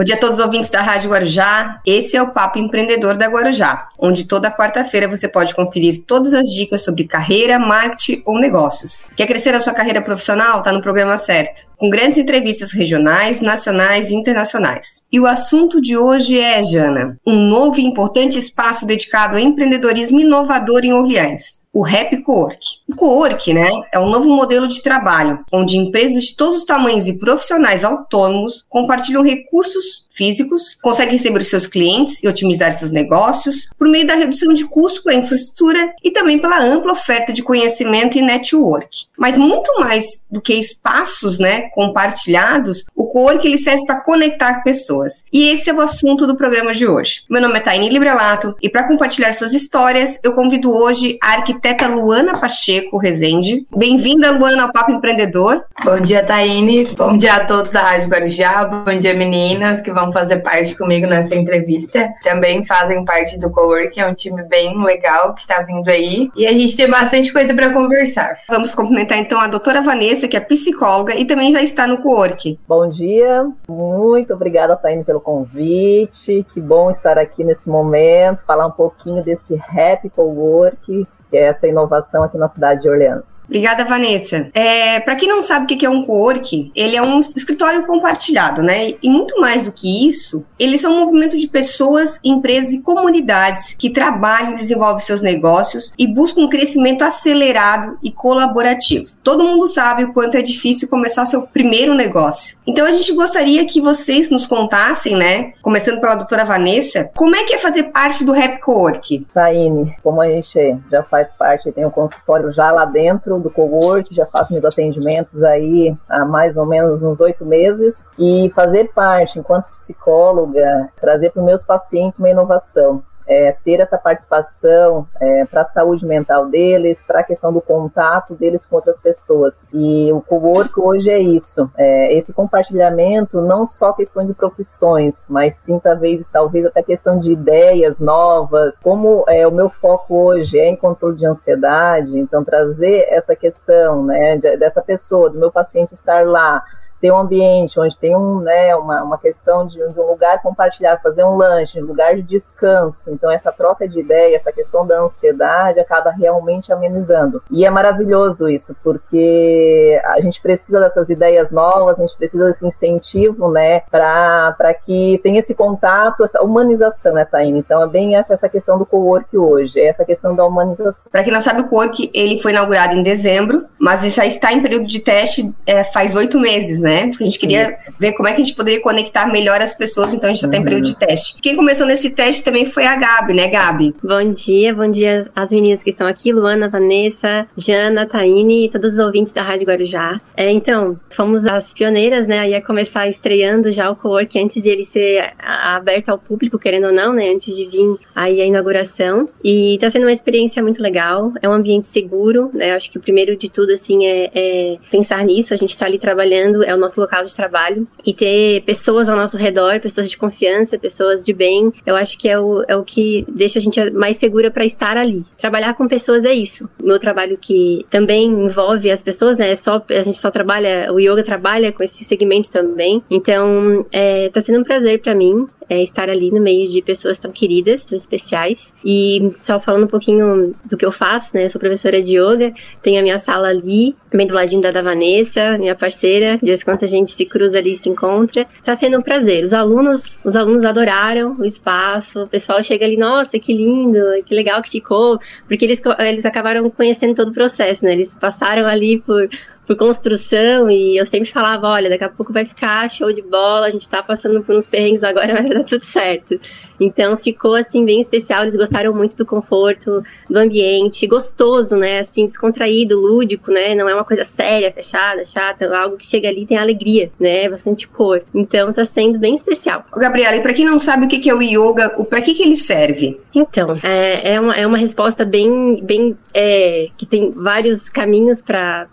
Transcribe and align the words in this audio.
Bom 0.00 0.04
dia 0.04 0.14
a 0.14 0.18
todos 0.18 0.38
os 0.38 0.44
ouvintes 0.46 0.70
da 0.70 0.80
Rádio 0.80 1.10
Guarujá. 1.10 1.78
Esse 1.84 2.16
é 2.16 2.22
o 2.22 2.30
Papo 2.30 2.58
Empreendedor 2.58 3.18
da 3.18 3.26
Guarujá, 3.26 3.86
onde 3.98 4.24
toda 4.24 4.50
quarta-feira 4.50 5.06
você 5.06 5.28
pode 5.28 5.54
conferir 5.54 6.04
todas 6.06 6.32
as 6.32 6.48
dicas 6.48 6.82
sobre 6.82 7.04
carreira, 7.04 7.58
marketing 7.58 8.22
ou 8.24 8.40
negócios. 8.40 9.04
Quer 9.14 9.26
crescer 9.26 9.54
a 9.54 9.60
sua 9.60 9.74
carreira 9.74 10.00
profissional? 10.00 10.62
Tá 10.62 10.72
no 10.72 10.80
programa 10.80 11.18
certo. 11.18 11.66
Com 11.76 11.90
grandes 11.90 12.16
entrevistas 12.16 12.72
regionais, 12.72 13.42
nacionais 13.42 14.10
e 14.10 14.14
internacionais. 14.14 15.04
E 15.12 15.20
o 15.20 15.26
assunto 15.26 15.82
de 15.82 15.98
hoje 15.98 16.40
é, 16.40 16.64
Jana, 16.64 17.18
um 17.26 17.50
novo 17.50 17.78
e 17.78 17.84
importante 17.84 18.38
espaço 18.38 18.86
dedicado 18.86 19.36
ao 19.36 19.42
empreendedorismo 19.42 20.18
inovador 20.18 20.82
em 20.82 20.94
Orleans 20.94 21.60
o 21.72 21.82
Rap 21.82 22.16
Cowork. 22.22 22.58
O 22.88 22.94
Cowork, 22.96 23.52
né, 23.52 23.68
é 23.92 23.98
um 23.98 24.10
novo 24.10 24.28
modelo 24.28 24.66
de 24.66 24.82
trabalho 24.82 25.44
onde 25.52 25.76
empresas 25.76 26.24
de 26.24 26.36
todos 26.36 26.58
os 26.58 26.64
tamanhos 26.64 27.06
e 27.06 27.18
profissionais 27.18 27.84
autônomos 27.84 28.64
compartilham 28.68 29.22
recursos 29.22 30.04
físicos, 30.10 30.76
conseguem 30.82 31.16
receber 31.16 31.40
os 31.40 31.48
seus 31.48 31.66
clientes 31.66 32.22
e 32.22 32.28
otimizar 32.28 32.72
seus 32.72 32.90
negócios 32.90 33.70
por 33.78 33.88
meio 33.88 34.06
da 34.06 34.14
redução 34.14 34.52
de 34.52 34.64
custo 34.64 35.02
com 35.02 35.08
a 35.08 35.14
infraestrutura 35.14 35.94
e 36.02 36.10
também 36.10 36.38
pela 36.38 36.60
ampla 36.62 36.92
oferta 36.92 37.32
de 37.32 37.42
conhecimento 37.42 38.18
e 38.18 38.22
network. 38.22 39.06
Mas 39.16 39.38
muito 39.38 39.72
mais 39.78 40.04
do 40.30 40.40
que 40.40 40.54
espaços, 40.54 41.38
né, 41.38 41.68
compartilhados, 41.70 42.84
o 42.94 43.06
Cowork 43.06 43.46
ele 43.46 43.56
serve 43.56 43.86
para 43.86 44.00
conectar 44.00 44.62
pessoas. 44.62 45.22
E 45.32 45.48
esse 45.48 45.70
é 45.70 45.74
o 45.74 45.80
assunto 45.80 46.26
do 46.26 46.36
programa 46.36 46.74
de 46.74 46.86
hoje. 46.86 47.22
Meu 47.30 47.40
nome 47.40 47.58
é 47.58 47.60
Taini 47.60 47.88
Librelato 47.88 48.54
e 48.60 48.68
para 48.68 48.86
compartilhar 48.86 49.32
suas 49.32 49.54
histórias, 49.54 50.18
eu 50.22 50.34
convido 50.34 50.70
hoje 50.70 51.18
a 51.22 51.34
arquiteta 51.60 51.88
Luana 51.88 52.38
Pacheco 52.38 52.96
Rezende. 52.96 53.66
Bem-vinda, 53.76 54.30
Luana, 54.30 54.62
ao 54.62 54.72
Papo 54.72 54.92
Empreendedor. 54.92 55.62
Bom 55.84 56.00
dia, 56.00 56.24
Taine. 56.24 56.94
Bom 56.96 57.18
dia 57.18 57.34
a 57.34 57.44
todos 57.44 57.70
da 57.70 57.82
Rádio 57.82 58.08
Guarujá. 58.08 58.64
Bom 58.64 58.98
dia, 58.98 59.12
meninas 59.12 59.82
que 59.82 59.92
vão 59.92 60.10
fazer 60.10 60.38
parte 60.38 60.74
comigo 60.74 61.06
nessa 61.06 61.34
entrevista. 61.34 62.08
Também 62.22 62.64
fazem 62.64 63.04
parte 63.04 63.38
do 63.38 63.50
Cowork, 63.50 64.00
é 64.00 64.06
um 64.06 64.14
time 64.14 64.42
bem 64.44 64.82
legal 64.82 65.34
que 65.34 65.42
está 65.42 65.60
vindo 65.60 65.86
aí. 65.88 66.30
E 66.34 66.46
a 66.46 66.52
gente 66.52 66.74
tem 66.74 66.88
bastante 66.88 67.30
coisa 67.30 67.52
para 67.52 67.70
conversar. 67.70 68.38
Vamos 68.48 68.74
cumprimentar 68.74 69.18
então 69.18 69.38
a 69.38 69.46
doutora 69.46 69.82
Vanessa, 69.82 70.26
que 70.26 70.38
é 70.38 70.40
psicóloga 70.40 71.14
e 71.14 71.26
também 71.26 71.52
já 71.52 71.62
está 71.62 71.86
no 71.86 71.98
Cowork. 71.98 72.58
Bom 72.66 72.88
dia, 72.88 73.46
muito 73.68 74.32
obrigada, 74.32 74.76
Taine, 74.76 75.04
pelo 75.04 75.20
convite. 75.20 76.46
Que 76.54 76.60
bom 76.60 76.90
estar 76.90 77.18
aqui 77.18 77.44
nesse 77.44 77.68
momento, 77.68 78.40
falar 78.46 78.66
um 78.66 78.72
pouquinho 78.72 79.22
desse 79.22 79.54
Rap 79.56 80.08
Cowork 80.08 81.06
que 81.30 81.36
é 81.36 81.44
essa 81.44 81.68
inovação 81.68 82.22
aqui 82.24 82.36
na 82.36 82.48
cidade 82.48 82.82
de 82.82 82.88
Orleans. 82.88 83.38
Obrigada, 83.44 83.84
Vanessa. 83.84 84.48
É, 84.52 85.00
Para 85.00 85.16
quem 85.16 85.28
não 85.28 85.40
sabe 85.40 85.64
o 85.64 85.78
que 85.78 85.86
é 85.86 85.90
um 85.90 86.04
co-work, 86.04 86.70
ele 86.74 86.96
é 86.96 87.02
um 87.02 87.18
escritório 87.18 87.86
compartilhado, 87.86 88.62
né? 88.62 88.94
E 89.02 89.08
muito 89.08 89.40
mais 89.40 89.64
do 89.64 89.72
que 89.72 90.08
isso, 90.08 90.46
eles 90.58 90.80
são 90.80 90.94
um 90.94 91.00
movimento 91.00 91.36
de 91.36 91.48
pessoas, 91.48 92.20
empresas 92.24 92.72
e 92.72 92.82
comunidades 92.82 93.74
que 93.74 93.90
trabalham 93.90 94.52
e 94.52 94.56
desenvolvem 94.56 95.00
seus 95.00 95.22
negócios 95.22 95.92
e 95.98 96.06
buscam 96.06 96.42
um 96.42 96.48
crescimento 96.48 97.02
acelerado 97.02 97.98
e 98.02 98.10
colaborativo. 98.10 99.10
Todo 99.22 99.44
mundo 99.44 99.66
sabe 99.66 100.04
o 100.04 100.12
quanto 100.12 100.36
é 100.36 100.42
difícil 100.42 100.88
começar 100.88 101.26
seu 101.26 101.42
primeiro 101.42 101.94
negócio. 101.94 102.56
Então 102.66 102.86
a 102.86 102.92
gente 102.92 103.12
gostaria 103.12 103.64
que 103.64 103.80
vocês 103.80 104.30
nos 104.30 104.46
contassem, 104.46 105.16
né? 105.16 105.52
Começando 105.62 106.00
pela 106.00 106.14
doutora 106.14 106.44
Vanessa, 106.44 107.10
como 107.14 107.36
é 107.36 107.44
que 107.44 107.54
é 107.54 107.58
fazer 107.58 107.84
parte 107.84 108.24
do 108.24 108.32
Rap 108.32 108.60
Co-work? 108.60 109.26
Taine, 109.34 109.94
como 110.02 110.20
a 110.20 110.28
gente 110.28 110.78
já 110.90 111.02
faz 111.02 111.19
faz 111.20 111.32
parte, 111.32 111.72
tem 111.72 111.84
um 111.84 111.90
consultório 111.90 112.52
já 112.52 112.70
lá 112.70 112.84
dentro 112.84 113.38
do 113.38 113.50
cowork, 113.50 114.14
já 114.14 114.26
faço 114.26 114.52
meus 114.52 114.64
atendimentos 114.64 115.42
aí 115.42 115.94
há 116.08 116.24
mais 116.24 116.56
ou 116.56 116.64
menos 116.64 117.02
uns 117.02 117.20
oito 117.20 117.44
meses, 117.44 118.06
e 118.18 118.50
fazer 118.54 118.90
parte, 118.94 119.38
enquanto 119.38 119.70
psicóloga, 119.70 120.88
trazer 121.00 121.30
para 121.30 121.40
os 121.40 121.46
meus 121.46 121.62
pacientes 121.62 122.18
uma 122.18 122.30
inovação 122.30 123.02
é, 123.30 123.56
ter 123.64 123.78
essa 123.78 123.96
participação 123.96 125.06
é, 125.20 125.44
para 125.44 125.60
a 125.60 125.64
saúde 125.64 126.04
mental 126.04 126.46
deles, 126.46 127.00
para 127.06 127.20
a 127.20 127.22
questão 127.22 127.52
do 127.52 127.60
contato 127.60 128.34
deles 128.34 128.66
com 128.66 128.74
outras 128.74 129.00
pessoas. 129.00 129.64
E 129.72 130.12
o 130.12 130.20
co-work 130.20 130.72
hoje 130.80 131.08
é 131.08 131.20
isso, 131.20 131.70
é, 131.78 132.12
esse 132.16 132.32
compartilhamento, 132.32 133.40
não 133.40 133.68
só 133.68 133.92
questão 133.92 134.26
de 134.26 134.34
profissões, 134.34 135.24
mas 135.28 135.54
sim 135.54 135.78
talvez, 135.78 136.28
talvez 136.28 136.66
até 136.66 136.82
questão 136.82 137.20
de 137.20 137.32
ideias 137.32 138.00
novas, 138.00 138.76
como 138.80 139.24
é, 139.28 139.46
o 139.46 139.52
meu 139.52 139.70
foco 139.70 140.16
hoje 140.16 140.58
é 140.58 140.66
em 140.66 140.74
controle 140.74 141.16
de 141.16 141.26
ansiedade, 141.26 142.18
então 142.18 142.44
trazer 142.44 143.06
essa 143.08 143.36
questão 143.36 144.04
né, 144.04 144.38
de, 144.38 144.56
dessa 144.56 144.82
pessoa, 144.82 145.30
do 145.30 145.38
meu 145.38 145.52
paciente 145.52 145.94
estar 145.94 146.26
lá, 146.26 146.64
ter 147.00 147.10
um 147.10 147.18
ambiente 147.18 147.78
onde 147.80 147.96
tem 147.98 148.14
um, 148.14 148.40
né, 148.40 148.76
uma, 148.76 149.02
uma 149.02 149.18
questão 149.18 149.66
de, 149.66 149.76
de, 149.76 150.00
um 150.00 150.06
lugar 150.06 150.42
compartilhar, 150.42 151.00
fazer 151.02 151.24
um 151.24 151.36
lanche, 151.36 151.82
um 151.82 151.86
lugar 151.86 152.14
de 152.14 152.22
descanso. 152.22 153.10
Então, 153.10 153.30
essa 153.30 153.50
troca 153.50 153.88
de 153.88 154.00
ideia, 154.00 154.36
essa 154.36 154.52
questão 154.52 154.86
da 154.86 155.00
ansiedade 155.00 155.80
acaba 155.80 156.10
realmente 156.10 156.72
amenizando. 156.72 157.42
E 157.50 157.64
é 157.64 157.70
maravilhoso 157.70 158.48
isso, 158.48 158.76
porque 158.82 160.00
a 160.04 160.20
gente 160.20 160.40
precisa 160.42 160.80
dessas 160.80 161.08
ideias 161.08 161.50
novas, 161.50 161.98
a 161.98 162.02
gente 162.02 162.16
precisa 162.16 162.44
desse 162.46 162.66
incentivo, 162.66 163.50
né, 163.50 163.80
para 163.90 164.74
que 164.74 165.18
tenha 165.22 165.40
esse 165.40 165.54
contato, 165.54 166.24
essa 166.24 166.42
humanização, 166.42 167.14
né, 167.14 167.24
Taine? 167.24 167.58
Então, 167.58 167.82
é 167.82 167.86
bem 167.86 168.16
essa, 168.16 168.34
essa 168.34 168.48
questão 168.48 168.78
do 168.78 168.84
co-work 168.84 169.36
hoje, 169.36 169.80
é 169.80 169.88
essa 169.88 170.04
questão 170.04 170.34
da 170.34 170.44
humanização. 170.44 171.10
Para 171.10 171.24
quem 171.24 171.32
não 171.32 171.40
sabe, 171.40 171.62
o 171.62 171.68
co-work, 171.68 172.10
ele 172.12 172.40
foi 172.40 172.52
inaugurado 172.52 172.94
em 172.94 173.02
dezembro, 173.02 173.64
mas 173.78 174.02
já 174.14 174.26
está 174.26 174.52
em 174.52 174.60
período 174.60 174.86
de 174.86 175.00
teste 175.00 175.54
é, 175.66 175.84
faz 175.84 176.14
oito 176.14 176.38
meses, 176.38 176.80
né? 176.80 176.89
Né? 176.90 177.06
Porque 177.08 177.22
a 177.22 177.26
gente 177.26 177.38
queria 177.38 177.70
Isso. 177.70 177.92
ver 177.98 178.12
como 178.12 178.28
é 178.28 178.32
que 178.32 178.42
a 178.42 178.44
gente 178.44 178.56
poderia 178.56 178.80
conectar 178.80 179.26
melhor 179.26 179.60
as 179.62 179.74
pessoas, 179.74 180.12
então 180.12 180.28
a 180.28 180.34
gente 180.34 180.44
está 180.44 180.56
uhum. 180.56 180.62
em 180.62 180.64
período 180.64 180.84
de 180.84 180.96
teste. 180.96 181.36
Quem 181.40 181.54
começou 181.54 181.86
nesse 181.86 182.10
teste 182.10 182.42
também 182.42 182.66
foi 182.66 182.84
a 182.84 182.96
Gabi, 182.96 183.32
né, 183.32 183.48
Gabi? 183.48 183.94
Bom 184.02 184.32
dia, 184.32 184.74
bom 184.74 184.90
dia 184.90 185.20
às 185.34 185.52
meninas 185.52 185.82
que 185.82 185.90
estão 185.90 186.06
aqui, 186.06 186.32
Luana, 186.32 186.68
Vanessa, 186.68 187.46
Jana, 187.56 188.06
Taine 188.06 188.66
e 188.66 188.70
todos 188.70 188.94
os 188.94 188.98
ouvintes 188.98 189.32
da 189.32 189.42
Rádio 189.42 189.66
Guarujá. 189.66 190.20
É, 190.36 190.50
então, 190.50 190.98
fomos 191.10 191.46
as 191.46 191.72
pioneiras, 191.72 192.26
né, 192.26 192.56
a 192.56 192.62
começar 192.62 193.06
estreando 193.08 193.70
já 193.70 193.88
o 193.88 193.96
co-work 193.96 194.38
antes 194.38 194.62
de 194.62 194.70
ele 194.70 194.84
ser 194.84 195.32
aberto 195.38 196.08
ao 196.08 196.18
público, 196.18 196.58
querendo 196.58 196.86
ou 196.86 196.92
não, 196.92 197.12
né, 197.12 197.30
antes 197.30 197.54
de 197.56 197.66
vir 197.66 197.96
aí 198.14 198.40
a 198.40 198.46
inauguração. 198.46 199.28
E 199.44 199.74
está 199.74 199.88
sendo 199.88 200.04
uma 200.04 200.12
experiência 200.12 200.62
muito 200.62 200.82
legal, 200.82 201.32
é 201.40 201.48
um 201.48 201.52
ambiente 201.52 201.86
seguro, 201.86 202.50
né, 202.52 202.72
acho 202.72 202.90
que 202.90 202.98
o 202.98 203.00
primeiro 203.00 203.36
de 203.36 203.50
tudo, 203.50 203.72
assim, 203.72 204.04
é, 204.04 204.30
é 204.34 204.78
pensar 204.90 205.24
nisso, 205.24 205.54
a 205.54 205.56
gente 205.56 205.70
está 205.70 205.86
ali 205.86 205.98
trabalhando, 205.98 206.64
é 206.64 206.74
o 206.74 206.79
nosso 206.80 207.00
local 207.00 207.24
de 207.24 207.34
trabalho 207.34 207.86
e 208.04 208.12
ter 208.12 208.62
pessoas 208.62 209.08
ao 209.08 209.16
nosso 209.16 209.36
redor, 209.36 209.80
pessoas 209.80 210.10
de 210.10 210.16
confiança, 210.16 210.78
pessoas 210.78 211.24
de 211.24 211.32
bem, 211.32 211.72
eu 211.86 211.96
acho 211.96 212.18
que 212.18 212.28
é 212.28 212.38
o, 212.38 212.64
é 212.66 212.76
o 212.76 212.82
que 212.84 213.24
deixa 213.28 213.58
a 213.58 213.62
gente 213.62 213.90
mais 213.90 214.16
segura 214.16 214.50
para 214.50 214.64
estar 214.64 214.96
ali. 214.96 215.24
Trabalhar 215.36 215.74
com 215.74 215.86
pessoas 215.86 216.24
é 216.24 216.32
isso. 216.32 216.68
O 216.82 216.86
meu 216.86 216.98
trabalho 216.98 217.38
que 217.40 217.84
também 217.90 218.26
envolve 218.26 218.90
as 218.90 219.02
pessoas, 219.02 219.38
né? 219.38 219.50
É 219.50 219.54
só, 219.54 219.82
a 219.88 220.02
gente 220.02 220.18
só 220.18 220.30
trabalha, 220.30 220.92
o 220.92 220.98
yoga 220.98 221.22
trabalha 221.22 221.72
com 221.72 221.82
esse 221.82 222.04
segmento 222.04 222.50
também. 222.50 223.02
Então, 223.10 223.86
é, 223.92 224.28
tá 224.28 224.40
sendo 224.40 224.60
um 224.60 224.64
prazer 224.64 225.00
para 225.00 225.14
mim 225.14 225.46
é 225.70 225.80
estar 225.80 226.10
ali 226.10 226.32
no 226.32 226.40
meio 226.40 226.66
de 226.66 226.82
pessoas 226.82 227.16
tão 227.16 227.30
queridas, 227.30 227.84
tão 227.84 227.96
especiais. 227.96 228.74
E 228.84 229.32
só 229.36 229.60
falando 229.60 229.84
um 229.84 229.88
pouquinho 229.88 230.52
do 230.68 230.76
que 230.76 230.84
eu 230.84 230.90
faço, 230.90 231.36
né? 231.36 231.44
Eu 231.44 231.50
sou 231.50 231.60
professora 231.60 232.02
de 232.02 232.18
yoga, 232.18 232.52
tenho 232.82 232.98
a 232.98 233.02
minha 233.02 233.20
sala 233.20 233.48
ali, 233.48 233.94
bem 234.12 234.26
do 234.26 234.34
ladinho 234.34 234.60
da, 234.60 234.72
da 234.72 234.82
Vanessa, 234.82 235.56
minha 235.58 235.76
parceira. 235.76 236.36
De 236.38 236.46
vez 236.46 236.62
em 236.62 236.64
quando 236.64 236.82
a 236.82 236.88
gente 236.88 237.12
se 237.12 237.24
cruza 237.24 237.58
ali 237.58 237.70
e 237.70 237.76
se 237.76 237.88
encontra. 237.88 238.44
Tá 238.64 238.74
sendo 238.74 238.98
um 238.98 239.02
prazer. 239.02 239.44
Os 239.44 239.54
alunos, 239.54 240.18
os 240.24 240.34
alunos 240.34 240.64
adoraram 240.64 241.36
o 241.38 241.44
espaço. 241.44 242.24
O 242.24 242.26
pessoal 242.26 242.60
chega 242.64 242.84
ali, 242.84 242.96
nossa, 242.96 243.38
que 243.38 243.52
lindo, 243.52 244.00
que 244.26 244.34
legal 244.34 244.60
que 244.60 244.70
ficou, 244.70 245.20
porque 245.46 245.64
eles, 245.64 245.80
eles 246.00 246.26
acabaram 246.26 246.68
conhecendo 246.68 247.14
todo 247.14 247.28
o 247.28 247.32
processo, 247.32 247.84
né? 247.84 247.92
Eles 247.92 248.18
passaram 248.20 248.66
ali 248.66 248.98
por 248.98 249.28
por 249.70 249.76
construção 249.76 250.68
e 250.68 250.96
eu 250.96 251.06
sempre 251.06 251.30
falava, 251.30 251.68
olha, 251.68 251.88
daqui 251.88 252.02
a 252.02 252.08
pouco 252.08 252.32
vai 252.32 252.44
ficar 252.44 252.90
show 252.90 253.12
de 253.12 253.22
bola, 253.22 253.66
a 253.68 253.70
gente 253.70 253.88
tá 253.88 254.02
passando 254.02 254.42
por 254.42 254.56
uns 254.56 254.66
perrengues 254.66 255.04
agora, 255.04 255.34
mas 255.40 255.59
dar 255.60 255.64
tudo 255.68 255.82
certo. 255.84 256.38
Então 256.78 257.16
ficou 257.16 257.54
assim 257.54 257.84
bem 257.84 258.00
especial, 258.00 258.42
eles 258.42 258.56
gostaram 258.56 258.92
muito 258.92 259.16
do 259.16 259.24
conforto, 259.24 260.02
do 260.28 260.38
ambiente, 260.38 261.06
gostoso, 261.06 261.76
né, 261.76 262.00
assim, 262.00 262.24
descontraído, 262.24 262.98
lúdico, 262.98 263.50
né, 263.50 263.74
não 263.74 263.88
é 263.88 263.94
uma 263.94 264.04
coisa 264.04 264.24
séria, 264.24 264.72
fechada, 264.72 265.24
chata, 265.24 265.64
é 265.64 265.76
algo 265.76 265.96
que 265.96 266.06
chega 266.06 266.28
ali 266.28 266.46
tem 266.46 266.58
alegria, 266.58 267.10
né, 267.18 267.48
bastante 267.48 267.86
cor. 267.86 268.22
Então 268.34 268.72
tá 268.72 268.84
sendo 268.84 269.18
bem 269.18 269.34
especial. 269.34 269.84
Gabriela, 269.96 270.36
e 270.36 270.40
para 270.40 270.54
quem 270.54 270.64
não 270.64 270.78
sabe 270.78 271.06
o 271.06 271.08
que 271.08 271.28
é 271.28 271.34
o 271.34 271.42
yoga, 271.42 271.94
o 271.96 272.04
para 272.04 272.20
que 272.20 272.34
que 272.34 272.42
ele 272.42 272.56
serve? 272.56 273.20
Então, 273.34 273.76
é, 273.82 274.34
é, 274.34 274.40
uma, 274.40 274.56
é 274.56 274.66
uma 274.66 274.78
resposta 274.78 275.24
bem, 275.24 275.80
bem 275.82 276.16
é, 276.34 276.88
que 276.96 277.06
tem 277.06 277.30
vários 277.30 277.88
caminhos 277.88 278.42
para 278.42 278.86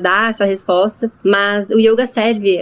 dar 0.00 0.12
dar 0.12 0.30
essa 0.30 0.44
resposta, 0.44 1.10
mas 1.24 1.70
o 1.70 1.78
yoga 1.78 2.06
serve, 2.06 2.58